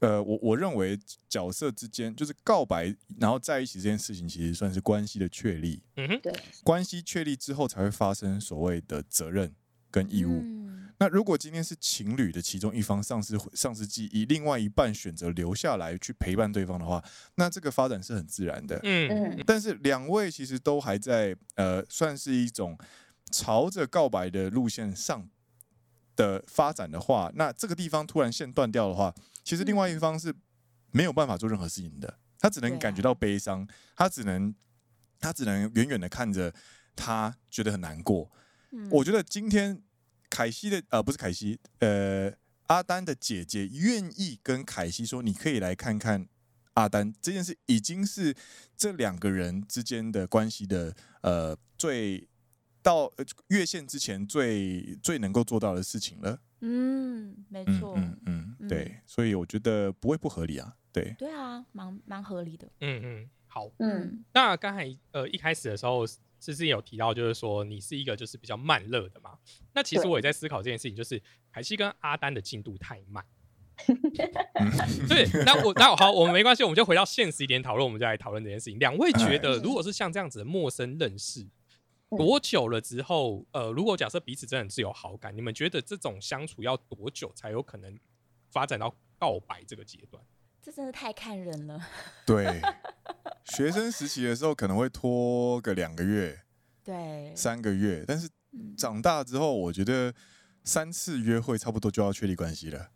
[0.00, 0.98] 呃，我我认为
[1.30, 5.82] 角色之间就是告白，然后在一起这件事情，其实算是关系的确立。
[5.96, 6.30] 嗯哼，对，
[6.62, 9.54] 关系确立之后，才会发生所谓的责任
[9.90, 10.42] 跟义务。
[10.42, 10.68] 嗯
[11.00, 17.00] 那如果今天是情侣的其中一方丧失丧失记忆，另外一半选择留下来去陪伴对方的话，
[17.36, 18.80] 那这个发展是很自然的。
[18.82, 22.76] 嗯嗯但是两位其实都还在呃，算是一种
[23.30, 25.24] 朝着告白的路线上
[26.18, 30.34] 的发展的话，那这个地方突然线断掉的话，其实另外一方是
[30.90, 34.52] 没有办法做任何事情的，他只能感觉到悲伤，他只能
[35.20, 36.52] 他只能远远的看着
[36.96, 38.28] 他觉得很难过。
[38.72, 38.88] 嗯。
[38.90, 39.80] 我觉得今天
[40.28, 42.32] 凯西的呃不是凯西，呃
[42.66, 46.26] 阿丹的姐姐愿意跟凯西说，你可以来看看
[46.74, 48.34] 阿丹这件事，已经是
[48.76, 52.28] 这两个人之间的关系的呃最
[52.82, 56.38] 到呃越线之前最最能够做到的事情了。
[56.60, 60.74] 嗯，没嗯错，嗯嗯，嗯对，所以我觉得不会不合理啊。
[60.92, 62.68] 对，对啊，蛮蛮合理的。
[62.80, 63.70] 嗯嗯，好。
[63.78, 69.38] 嗯那刚才呃一开始的时候，思思有提到，就是说你是一个就是比较慢热的嘛。
[69.74, 73.24] 那其实我也在思考这件事情，就是凯西跟阿丹的进度太慢。
[73.86, 73.96] 嗯
[75.08, 78.76] 对，那我那好，我们没关系，我们就回到现实一点讨论，我们就来讨论这件事情。
[78.80, 81.50] 两位觉哎得，如果是像这样子的陌生认识，嗯
[82.16, 87.98] 多久了之后，呃，如果假设彼此真的是有好感，你们觉得这种相处要多久才有可能
[88.50, 90.22] 发展到告白这个阶段？
[90.62, 91.80] 这真的太看人了。
[92.26, 92.60] 对，
[93.44, 96.40] 学生时期的时候可能会拖个两个月、
[96.84, 100.14] 对，三个月，但是嗯长大之后，我觉得
[100.64, 102.90] 三次约会差不多就要确立关系了。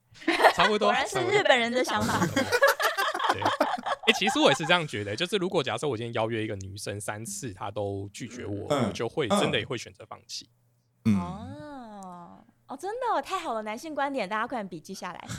[0.55, 2.21] 差不多，果然是日本人的想法。
[3.33, 3.43] 对，
[4.05, 10.49] 哎、其实我也是这样觉得，就是如果假设我今天邀约一个女生三次，她都拒绝我，嗯我就会真的也会选择放弃。
[11.05, 15.29] 嗯，哦哦，真的、哦、太好了，男性观点，大家快点笔记下来。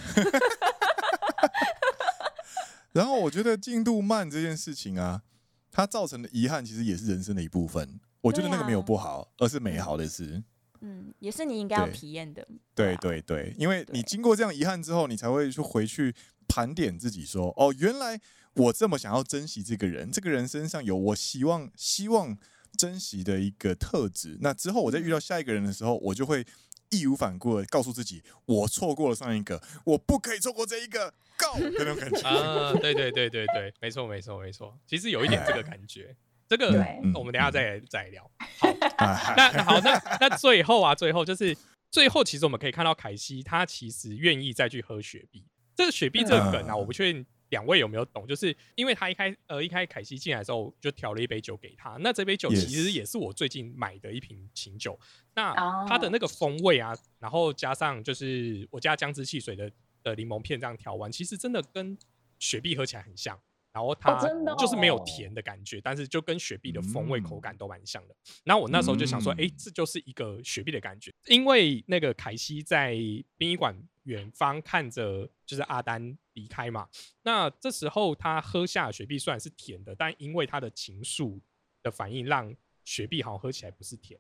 [2.94, 5.24] 然后我觉得进度慢这件事情啊，
[5.72, 8.00] 它造成的遗憾其实也是人生的一部分。
[8.22, 10.44] 我觉得那个没有不好，而是美好的事。
[10.82, 12.48] 嗯，也是你应该要体验的。
[12.76, 16.14] 对啊对对，因为你经过这样遗憾之后，你才会去回去
[16.48, 18.20] 盘点自己说，哦，原来
[18.56, 22.38] 我这么想要珍惜这个人，这个人身上有我希望希望
[22.78, 24.38] 珍惜的一个特质。
[24.42, 26.46] 那之后我再遇到下一个人的时候，我就会
[26.90, 32.22] 义无反顾的告诉自己，我错过了上一个，我不可以错过这一个，，Go 那种感觉。
[32.28, 36.16] 啊，对对对对对，没错没错没错，其实有一点这个感觉，
[36.48, 36.68] 这个
[37.16, 38.30] 我们等下再再聊。
[38.62, 41.58] 好， 哎那好，那那最后啊，最后就是
[41.90, 45.44] 最后，其实我们可以看到凯西他其实愿意再去喝雪碧。
[45.76, 55.00] 这个雪碧这个梗啊，嗯我不确定两位有没有懂，就是因为他一开呃一开凯西进来的时候就调了一杯酒给他，那这杯酒其实也是我最近买的一瓶琴酒。
[55.36, 61.98] 那哦它的那个风味啊，然后加上就是我加姜汁汽水的的柠檬片这样调完，其实真的跟
[62.40, 63.40] 雪碧喝起来很像。
[63.74, 68.16] 然后它真的就是没有哦甜的感觉，但是就跟雪碧的风味嗯口感都蛮像的。
[68.44, 72.94] 然后我那时候就想说，嗯哎、这就是一个雪碧的感觉，因为那个凯西在
[73.36, 76.88] 殡仪馆远方看着就是阿丹离开嘛，
[77.24, 81.40] 那这时候他喝下的雪碧虽然是甜的，但因为他的情愫
[81.82, 84.20] 的反应，让雪碧好像喝起来不是甜，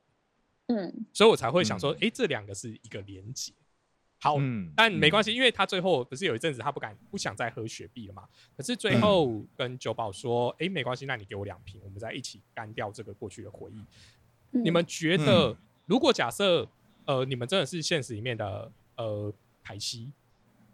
[0.67, 3.51] 嗯，所以我才会想说嗯，哎、这两个是一个连结。
[4.19, 13.83] 好，嗯但没关系，因为他最后不是有一阵子他不敢不想再喝雪碧了嘛，可是最后跟酒保说，哎、没关系，那你给我两瓶，我们再一起干掉这个过去的回忆。
[14.53, 14.63] 嗯。
[14.63, 16.65] 你们觉得，如果假设
[17.05, 20.09] 呃你们真的是现实里面的呃凯西，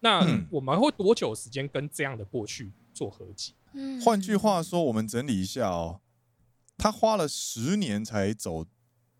[0.01, 3.53] 那嗯我们会多久时间跟这样的过去做合集？
[3.73, 6.01] 嗯换句话说，我们整理一下哦，
[6.77, 8.65] 他花了十年才走，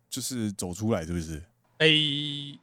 [0.10, 1.44] 就是走出来，是不是？
[1.78, 1.88] 哎、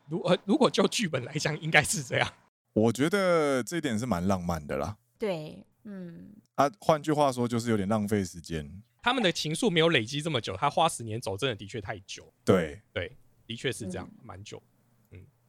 [0.08, 2.32] 如呃如果就剧本来讲，应该是这样。
[2.74, 4.98] 我觉得这一点是蛮浪漫的啦。
[5.18, 8.82] 对，嗯，啊，换句话说，就是有点浪费时间。
[9.02, 12.30] 他们的情愫没有累积这么久，他花十年走，真的的确太久。
[12.44, 14.60] 对，对，的确是这样，蛮久。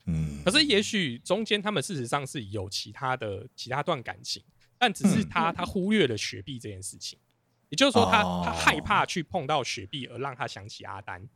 [0.07, 4.43] 嗯，可是也许中间他们事实上是有其他的其他段感情，
[4.77, 7.19] 但只是他、他忽略了雪碧这件事情，
[7.69, 8.41] 也就是说他、哦。
[8.45, 11.27] 他害怕去碰到雪碧，而让他想起阿丹，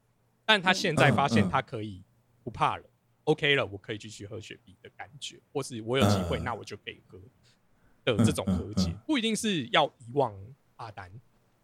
[0.46, 2.04] 但他现在发现他可以
[2.44, 2.84] 不怕了、
[3.26, 6.44] o k 了，我可以继续喝雪碧的感觉，或是我有机会，嗯。
[6.44, 7.20] 那我就可以喝
[8.06, 10.34] 的这种和解，不一定是要遗忘
[10.78, 11.12] 阿丹。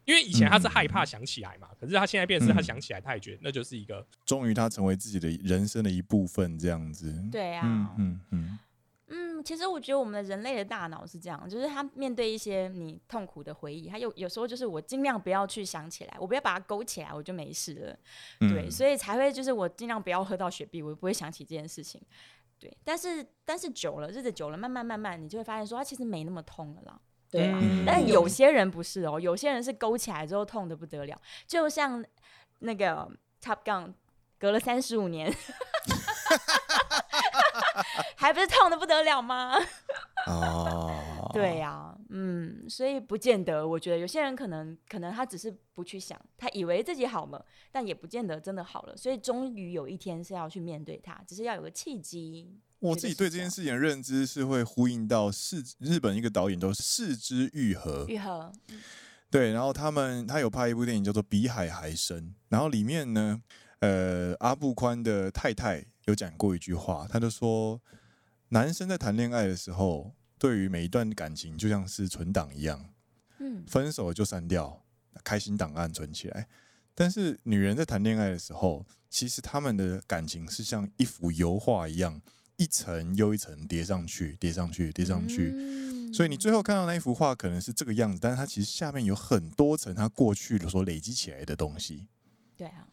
[0.08, 7.14] 因为以前他是害怕想起来嘛，可是他现在变成是他嗯想起来，他也觉得那就是一个终于他成为自己的人生的一部分，这样子。
[7.30, 8.58] 对啊，嗯嗯嗯，
[9.08, 17.98] 嗯，其实我觉得我们的人类的大脑是这样，就是他面对一些你痛苦的回忆，他有有时候就是我尽量不要去想起来，我不要把它勾起来，我就没事了。
[18.48, 22.00] 对，嗯所以才会就是我尽量不要喝到雪碧，我不会想起这件事情。
[22.58, 26.98] 对，但是但是久了，日子久了，慢慢慢慢，你就会发现说，它其实没那么痛了啦。
[27.30, 32.04] 对啊，嗯但有些人不是哦，有些人是勾起来之后痛的不得了，就像
[32.60, 33.08] 那个
[33.42, 33.92] Top Gun，
[34.38, 35.32] 隔了三十五年，
[38.16, 39.54] 还不是痛的不得了吗？
[40.26, 43.66] 哦，对呀、嗯，所以不见得。
[43.66, 48.96] 我觉得有些人可能可能他只是不去想，他以为自己好了，但也不见得真的好了。
[48.96, 52.58] 所以终于有一天是要去面对他，只是要有个契机。
[52.80, 58.52] 我自己对这件事情的认知是会呼应到四日本一个导演都四之愈合，愈合，
[59.30, 63.42] 对，然后他们他有拍一部电影叫做《比海还深》，然后里面呢，
[63.80, 67.80] 呃，阿布宽的太太有讲过一句话，他就说，
[68.50, 72.90] 男生在谈恋爱的时候，对于每一段感情就像是存档一样，
[73.40, 74.84] 嗯分手就删掉，
[75.24, 76.46] 开心档案存起来。
[76.94, 82.20] 但是女人在谈恋爱的时候，其实他们的感情是像一幅油画一样，
[82.58, 85.52] 一层又一层叠上去，叠上去，叠上去。
[85.54, 92.06] 嗯所以你最后看到那一幅画可能是这个样子，但是它其实下面有很多层它过去所累积起来的东西。
[92.56, 92.88] 对啊，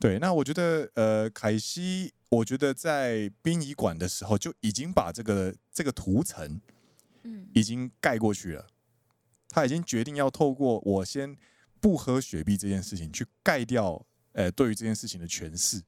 [0.00, 6.60] 对，那我觉得呃，凯西，我觉得在殡仪馆的时候就已经把这个这个图层
[7.22, 8.66] 嗯已经盖过去了，
[9.48, 11.36] 他已经决定要透过我先
[11.80, 15.80] 不喝雪碧这件事情去盖掉呃对于这件事情的诠释。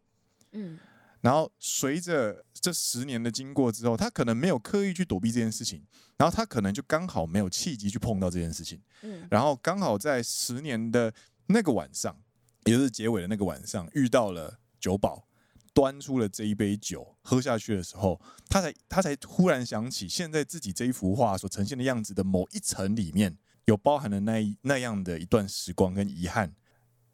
[0.52, 0.78] 嗯
[1.20, 5.84] 然后随着这十年的经过之后，他可能没有刻意去躲避这件事情，
[6.16, 11.12] 然后他可能就刚好没有契机去碰到这件事情，嗯然后刚好在十年的
[11.48, 12.16] 那个晚上，
[12.64, 15.26] 也就是结尾的那个晚上，遇到了酒保，
[15.74, 26.54] 端出了这一杯酒喝下去的时候，他才他才忽然想起，现在自己这一幅画所呈现的样子的某一层里面有包含了那一那样的一段时光跟遗憾。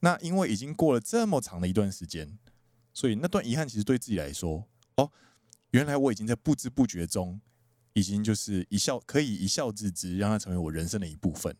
[0.00, 2.38] 那因为已经过了这么长的一段时间，
[2.94, 4.66] 所以那段遗憾其实对自己来说，
[4.96, 5.10] 哦，
[5.72, 7.38] 原来我已经在不知不觉中，
[7.92, 11.52] 已经就是一笑可以一笑置之，让它成为我人生的一部分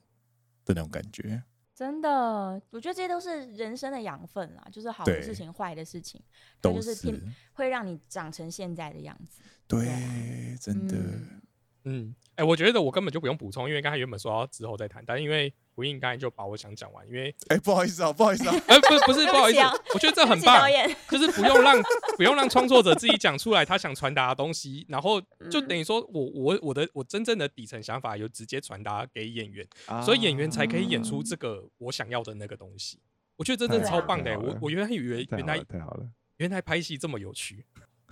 [0.64, 1.43] 的那种感觉。
[1.74, 6.22] 真的，我觉得这些都是人生的养分啦，就是好的事情、坏的事情，
[6.62, 7.20] 它都就是
[7.53, 9.43] 会让你长成现在的样子。
[9.66, 10.97] 对对，真的。
[10.97, 11.41] 嗯
[11.87, 19.60] 嗯，哎、我觉得我根本就不用补充，因为刚才原本说要之后再谈，但因为胡应刚才就把我想讲完，因为哎、不好意思啊，不好意思啊，呃不不是不好意思
[19.92, 20.68] 我觉得这很棒，
[21.10, 21.82] 就是不用让
[22.16, 25.20] 不用让创作者自己讲出来他想传达的东西，然后
[25.50, 32.98] 就嗯等于说我我我的我真正的底层想法有直接传达给演员，啊所以演员才可以演出这个我想要的那个东西。
[33.36, 36.08] 我觉得真的超棒的、太好了我我原来以为原来太好了。
[36.38, 37.64] 原来拍戏这么有趣，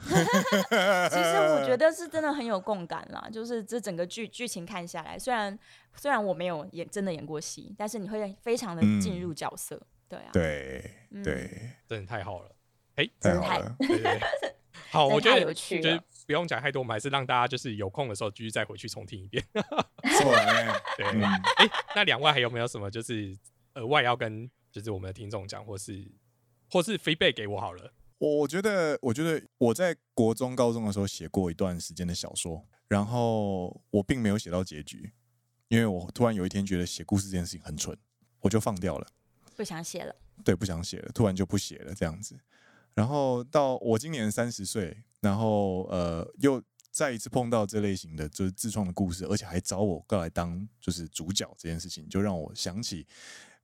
[0.08, 5.56] 其实我觉得 是真的很有共感啦，就是这整个剧剧情看下来，虽然
[5.94, 11.22] 虽然我没有演真的演过戏，但是你会非常的进入角色，对啊，对嗯。
[11.22, 12.54] 对，真的太好了。
[12.96, 13.74] 哎、太好了。
[13.78, 14.20] 对对对，
[14.90, 16.02] 好，我觉得有趣就是了。
[16.26, 19.42] 不用讲太多，我们还是让大家就是有空的时候继续再回去重听一遍。
[20.18, 20.80] 错了，哎。
[20.98, 21.22] 对，嗯。
[21.22, 23.36] 哎、那两位还有没有什么就是
[23.74, 26.06] 额外要跟就是我们的听众讲，或是
[26.70, 27.92] 或是 feedback 给我好了？
[28.22, 35.12] 我我觉得，我觉得我在国中、高中的时候写过一段时间的小说，然后我并没有写到结局，
[35.66, 37.98] 因为我突然有一天觉得写故事这件事情很蠢，
[38.38, 39.08] 我就放掉了。
[39.56, 40.14] 不想写了，
[40.44, 42.38] 对，不想写了，突然就不写了这样子。
[42.94, 46.62] 然后到我今年三十岁，然后呃，又
[46.92, 53.04] 再一次碰到这类型的就是自创的故事，而且还找我过来当就是主角这件事情，就让我想起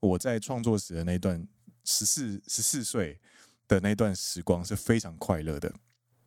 [0.00, 1.46] 我在创作时的那段
[1.84, 3.20] 十四十四岁
[3.68, 5.72] 的那段时光是非常快乐的。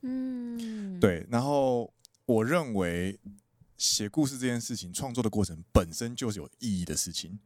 [0.03, 1.93] 嗯，，对，然后
[2.25, 3.19] 我认为
[3.77, 7.39] 写故事这件事情，创作的过程本身就是有意义的事情，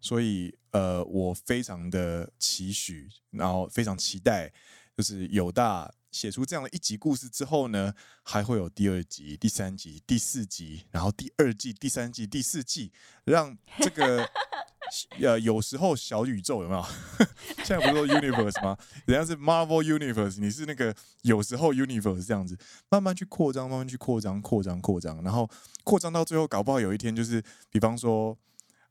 [0.00, 4.52] 所以呃，我非常的期许，然后非常期待，
[4.96, 12.90] 就是有大写出这样的一集故事之后呢，还会有第二集、第三集、第四集，然后第二季、第三季、第四季，
[13.24, 14.26] 让这个
[15.20, 16.84] 呃有时候小宇宙有没有？
[17.64, 18.76] 现在不是说 universe 吗？
[19.06, 22.56] 人家是 Marvel Universe，你是那个有时候 Universe 这样子，
[22.88, 25.48] 慢慢去扩张，慢慢去扩张，扩张，扩张，然后
[25.84, 28.36] 扩张到最后，搞不好有一天就是，比方说，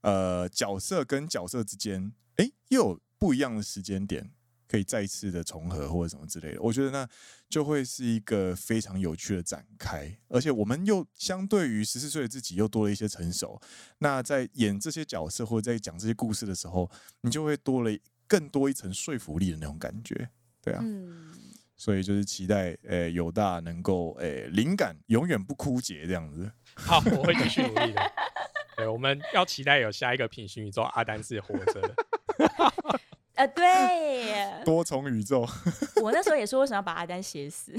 [0.02, 4.30] 呃，角色跟角色之间，哎，又有不一样的时间点，
[4.68, 6.62] 可以再一次的重合或者什么之类的。
[6.62, 7.08] 我觉得那
[7.50, 13.62] 就会是一个非常有趣的展开，而且我们又相对于十四岁的自己又多了一些成熟。
[14.00, 16.90] 那在演这些角色或者在讲这些故事的时候，
[17.22, 17.98] 你就会多了
[18.28, 20.30] 更多一层说服力的那种感觉。
[20.62, 21.32] 对啊，嗯，
[21.78, 26.52] 所以就是期待，呃，有大能够，呃，灵感永远不枯竭这样子。
[26.74, 28.12] 好，我会继续努力的。
[28.78, 31.96] 对，我们要期待有下一个平行宇宙，阿丹是活着的。
[33.36, 35.48] 呃，对，多重宇宙，
[36.02, 37.74] 我那时候也说为什么要把阿丹写死，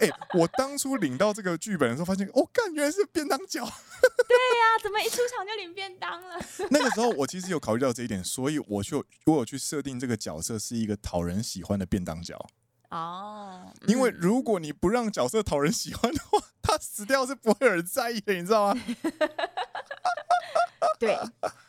[0.00, 3.64] 哎、我当初领到这个剧本的时候，发现，哦，干，原来是便当角。
[3.64, 6.36] 啊，怎么一出场就领便当了？
[6.70, 12.44] 那个时候我其实有考虑到这一点，所以我就我有去设定这个角色是一个讨人喜欢的便当角。
[12.92, 18.80] 哦，因为嗯如果你不让角色讨人喜欢的话，他死掉是不会有人在意的，你知道吗？
[21.00, 21.16] 对，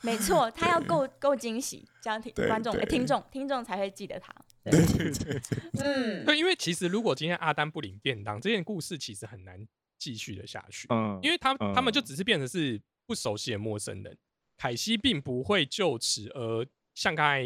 [0.01, 4.33] 没错，他要够够惊喜，这样听对观众、听众听众才会记得他。
[4.63, 5.41] 对对对对，
[5.81, 9.65] 嗯，对，因为其实如果今天阿丹不领便当，这件故事其实很难
[9.97, 14.17] 继续的下去，嗯因为他他们就嗯只是变成是不熟悉的陌生人。
[14.57, 17.43] 凯西并不会就此而像刚才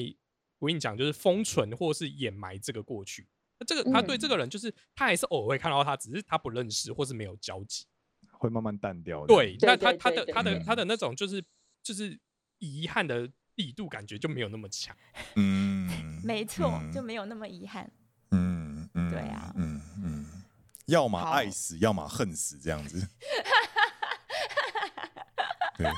[0.59, 3.27] 我跟你讲，就是封存或是掩埋这个过去。
[3.59, 7.85] 那这个他对这个人，就是他还是偶尔会看到他，只是他不认识或是没有交集。
[8.39, 9.25] 会慢慢淡掉。
[9.25, 11.43] 对，那他他的他的嗯他的那种就是
[11.81, 12.19] 就是
[12.59, 14.95] 遗憾的力度感觉就没有那么强。
[15.35, 17.91] 嗯，没错，嗯就没有那么遗憾。
[18.29, 20.25] 嗯嗯，对啊嗯嗯，
[20.85, 23.03] 要么爱死，要么恨死，这样子。
[25.75, 25.91] 对，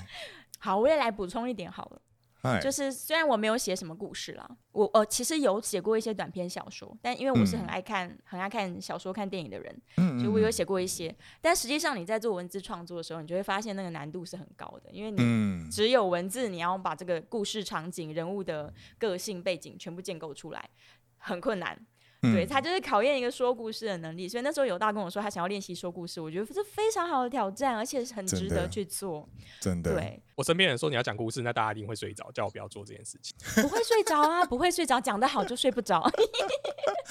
[0.60, 2.02] 好，我也来补充一点好了。
[2.42, 11.14] 哎，就是虽然我没有写什么故事啦，我呃其实有写过一些短篇小说，但因为我是很嗯爱看、很爱看小说、看电影的人，嗯所以我有写过一些。
[11.42, 20.70] 但实际上你在做文字创作的时候，你就会发现那个难度是很高的，因为你嗯只有文字，你要把这个故事场景、人物的个性背景全部建构出来，
[21.18, 21.78] 很困难。
[22.22, 24.28] 对，他就是考验一个说故事的能力。
[24.28, 29.28] 所以那时候有大跟我说他想要练习说故事，我觉得这非常好的挑战，而且是很值得去做。
[29.62, 33.34] 真的，对，我身边人说你要讲故事，那大家一定会睡着，叫我不要做这件事情。
[33.62, 36.06] 不会睡着啊，不会睡着，讲得好就睡不着。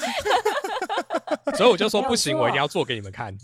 [1.56, 3.36] 所以我就说不行，我一定要做给你们看。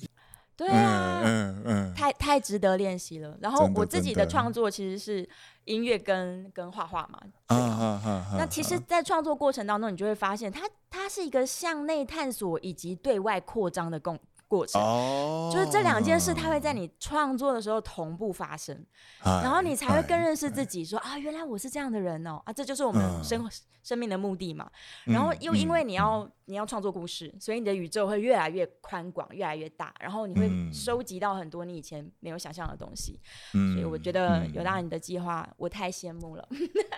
[0.56, 3.36] 对啊，嗯嗯嗯，太太值得练习了。
[3.40, 5.28] 然后我自己的的创作其实是
[5.64, 7.18] 音乐跟跟画画嘛。
[7.46, 8.36] 啊对啊啊啊啊！
[8.38, 14.18] 那其实，在创作过程当中，你就会发现它，它是一个向内探索以及对外扩张的共
[14.48, 14.82] 过程。
[14.82, 18.76] 哦，就是这两件事，它会在你创作的时候同步发生，
[19.22, 20.64] 哎，然后你才会更认识哎自。
[20.64, 23.48] 己说啊，原来我是这样的人哦，啊，这就是我们嗯生、
[23.82, 24.68] 生命的目的嘛。
[25.04, 33.20] 然后又因为你要、你要创作故事，所以你的宇宙会越来越宽广，越来越大，然后你会嗯收集到很多你以前没有想象的东西。
[33.52, 36.48] 嗯所以我觉得嗯有大你的计划，我太羡慕了。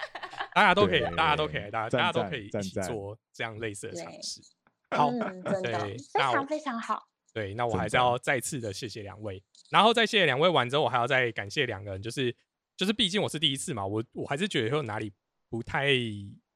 [0.54, 4.40] 大家都可以，大家都可以，大家大家都可以一起做这样类似的尝对试。
[4.90, 5.80] 好，嗯，真的
[6.14, 7.08] 非常非常好。
[7.36, 12.34] 对，那我还是要再次的谢谢两位，然后再谢谢两位完之后，我还要再感谢两个人，就是
[12.78, 15.12] 就是毕竟我是第一次嘛，我我还是觉得有哪里
[15.50, 15.90] 不太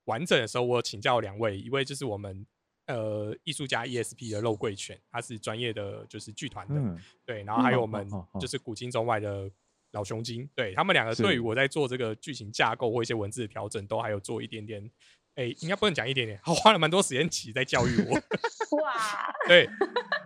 [0.05, 2.47] 完整的时候，我有请教两位，一位就是我们
[2.87, 8.09] 呃艺术家 ESP 的肉桂犬，他是专业的就是剧团的，嗯，对，然后还有嗯我们
[8.41, 8.57] 就是。
[8.57, 9.51] 古今中外的
[9.93, 14.91] 老熊精，对他们两个是对于我在做这个剧情架构或一些文字的调整，都还有做一点点，
[15.35, 18.13] 哎、应该不能讲一点点，他花了蛮多时间其实在教育我。
[18.83, 19.65] 哇，对，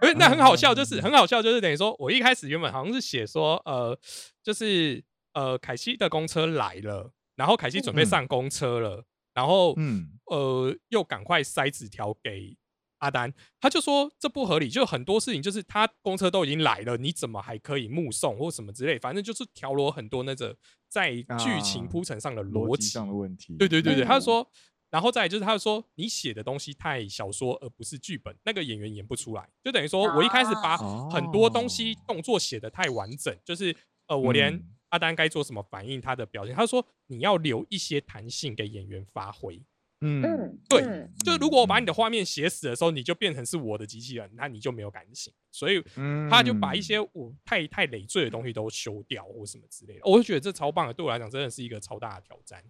[0.03, 3.99] 因为那很好笑，就是很好笑，就是等于说我一开始原本好像是写说，呃，
[4.43, 8.07] 就是呃，凯西的公车来了，然后凯西准备嗯。
[8.07, 10.11] 上公车了，然后嗯。
[10.27, 12.57] 呃，又赶快塞纸条给
[12.97, 13.31] 阿丹，
[13.61, 20.57] 他就说这不合理，就很多事情就是他公车都已经来了，你怎么还可以目送或什么之类，反正就是调罗很多那个
[20.89, 23.55] 在剧情啊铺陈上的逻逻辑辑上的问题。
[23.59, 24.07] 对对对对，嗯。
[24.07, 24.51] 他就说，
[24.95, 33.75] 然后再来就是他就说你写的东西太小说而不是剧本，那个演员演不出来，就等于说我一开始把哦很多东西动作写的太完整，就是
[34.07, 39.61] 呃我连嗯阿丹该做什么反应，他的表现，他说你要留一些弹性给演员发挥。
[40.01, 45.33] 嗯嗯，对嗯就如果我把你的画面写死的时候，你就变成是我的机器人，那你就没有感情。
[45.51, 52.63] 所以嗯他就把一些我太太累赘的东西都修掉或什么之类的，我就觉得这超棒的，对我来讲真的是一个超大的挑战。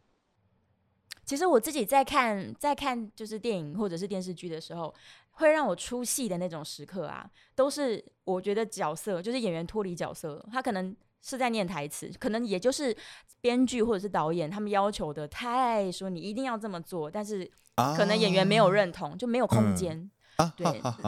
[1.24, 4.94] 其实我自己在看在看就是电影或者是电视剧的时候，
[5.32, 12.96] 会让我出戏的那种时刻啊，都是我觉得角色就是演员脱离角色，他可能是在念台词，可能也就是
[13.40, 17.50] 编剧或者是导演他们要求的太说你一定要这么做，但是
[17.96, 20.10] 可能演员没有认同，就没有空间。
[20.36, 20.66] 啊，对，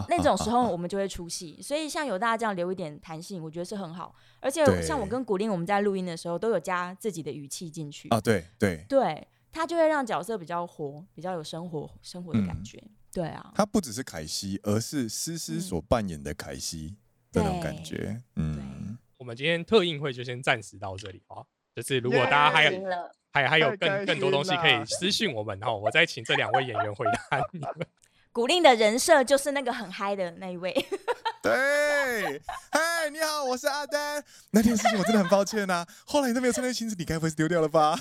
[0.08, 4.14] 那种时候我们就会出戏，所以像有大家这样留一点弹性，我觉得是很好。
[4.38, 9.26] 而且像我跟古令，我们在录音的时候都有加自己的语气进去，啊，对对，对，
[9.56, 12.82] 它就会让角色比较活，比较有生活生活的感嗯觉。
[13.10, 16.94] 对啊，他不只是凯西，而是思思嗯所扮演的凯西
[17.32, 18.22] 的那种感对觉。
[18.34, 21.42] 嗯，我们今天特映会就先暂时到这里啊。
[21.74, 27.68] 就是如果大家还赢了，还还有更更多东西可以私讯我们，然后我再请这两位演员回答你们。
[28.32, 30.70] 古令的人设就是那个很嗨的那一位。
[31.42, 32.38] 对，
[32.70, 34.22] 嗨，你好，我是阿丹。
[34.50, 37.96] 那件事情我真的很抱歉呐、后来你都没有穿那个裙子，你该不会是丢掉了吧？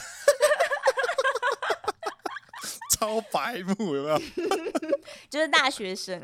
[3.06, 4.20] 超白目，有没有？
[5.30, 6.20] 就是大学生，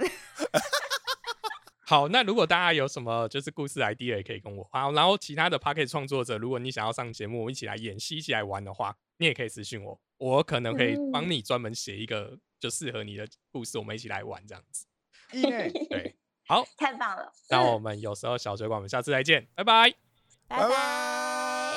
[1.85, 14.87] 好，那如果大家有什么就是故事 idea 也可以跟我好，然后其他的 p a c k e t 创作者，如果你想要上节目，我们一起来演戏，一起来玩的话，你也可以私信我，我可能可以帮你专门写一个就适合你的故事，我们一起来玩这样子。
[15.31, 16.15] 对，
[16.47, 17.31] 好，太棒了。
[17.49, 19.93] 那我们有时候小水管，我们下次再见，拜拜。
[20.49, 20.67] 拜拜。
[20.69, 21.75] 拜。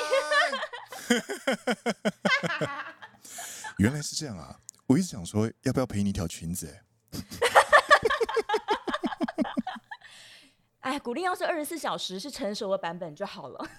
[3.79, 4.61] 原来是这样啊！
[4.87, 6.83] 我一直想说要不要陪你一条裙子、欸，
[10.81, 13.67] 哎，古令要是二十四小时是成熟的版本就好了。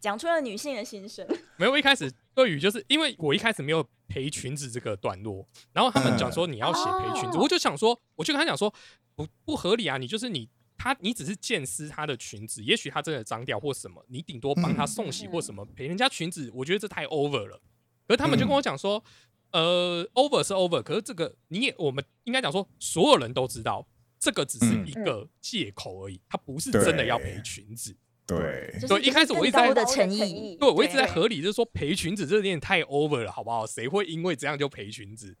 [0.00, 1.26] 讲出了女性的心声。
[1.56, 8.72] 没有，我一开始对于就是因为我一开始没有陪裙子这个段落，然后他们讲说你要写陪裙子，哦我就想说，我就跟他讲说
[9.14, 10.48] 不不合理啊，你就是你
[10.82, 17.60] 他你只是见撕他的裙子，也许他真的脏掉或什么，你顶多帮他送洗或什么，陪人家裙子，我觉得这太 over 了。
[18.08, 19.04] 可是他们就跟我讲说，
[19.52, 23.86] 呃，over 是 over，可是这个你也我们应该讲说，所有人都知道。
[24.18, 27.96] 这个只是嗯一个借口而已，他不是真的要赔裙子。
[28.26, 33.66] 对就，是对一开始我一直在的诚意，对，我一直在合理，就是说赔裙子这有点太 over 了，好不好？
[33.66, 35.34] 谁会因为这样就赔裙子？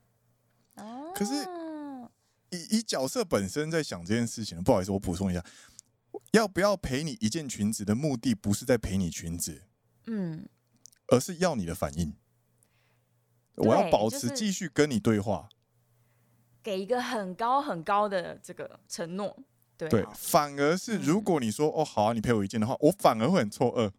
[0.76, 1.32] 哦可是
[2.50, 5.44] 以以角色本身在想这件事情，不好意思，我补充一下，
[6.32, 9.62] 要不要陪你一件裙子的目的，不是在陪你裙子，
[10.06, 10.48] 嗯，
[11.08, 12.14] 而是要你的反应。
[13.56, 15.48] 我要保持继续跟你对话，
[16.62, 19.36] 给一个很高很高的这个承诺，
[19.76, 23.92] 对啊对，反而是如果你说、哦好啊，你陪我一件的话，我反而会很错愕，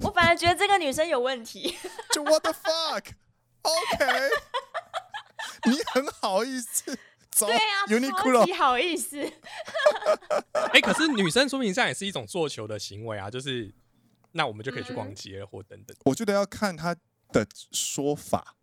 [0.00, 1.74] 我反而觉得这个女生有问题。
[2.12, 4.06] 就 what the fuck，OK，
[5.70, 6.98] 你很好意思
[7.32, 9.20] 找对啊，超 Uniqlo 级好意思。
[10.72, 13.74] 哎、可是女生说明这样也是一种做球的行为啊，就是
[14.32, 15.96] 那我们就可以去嗯逛街了或等等。
[16.04, 16.94] 我觉得要看他
[17.32, 18.56] 的说法。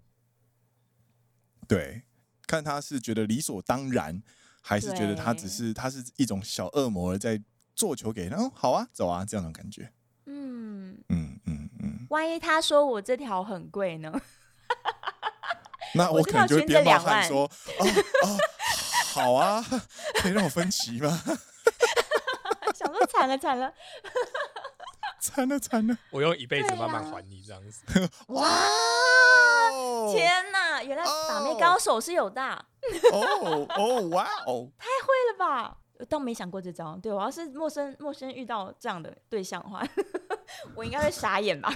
[1.67, 2.03] 对，
[2.47, 4.23] 看他是觉得理所当然，
[4.61, 7.39] 还是觉得他只是他是一种小恶魔在
[7.75, 9.91] 做球给他，哦，好啊，走啊，这样的感觉。
[10.25, 14.11] 嗯，嗯嗯嗯，万一他说我这条很贵呢？
[15.95, 17.85] 那我我可能就会这条裙子边冒汗2万说，哦
[18.23, 18.37] 哦，
[19.13, 19.63] 好啊，
[20.21, 21.09] 可以让我分期吗？
[22.75, 23.73] 想说惨了惨了，
[25.19, 27.83] 惨了惨了，我用一辈子慢慢啊还你这样子。
[28.29, 28.47] 哇
[29.73, 30.13] 哦！
[30.15, 30.81] 天哪！
[30.83, 32.53] 原来把妹哦高手是有大，
[33.11, 34.69] 哦哦哇哦！
[34.77, 35.77] 太会了吧？
[35.99, 36.97] 我倒没想过这招。
[37.03, 39.83] 对我要是陌生陌生遇到这样的对象的话，
[40.75, 41.69] 我应该会傻眼吧？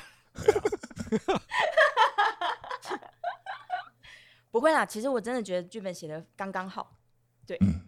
[4.52, 6.96] 不会啦，其实我真的觉得剧本写的刚刚好，
[7.46, 7.82] 对，嗯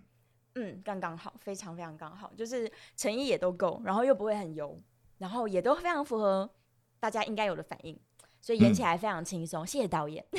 [0.55, 4.81] 嗯，刚刚好，非常非常刚好，就是诚意也都够，然后又不会很油，
[5.17, 6.49] 然后也都非常符合
[6.99, 7.99] 大家应该有的反应，
[8.41, 9.65] 所以演起来非常轻松。
[9.65, 10.25] 谢谢导演。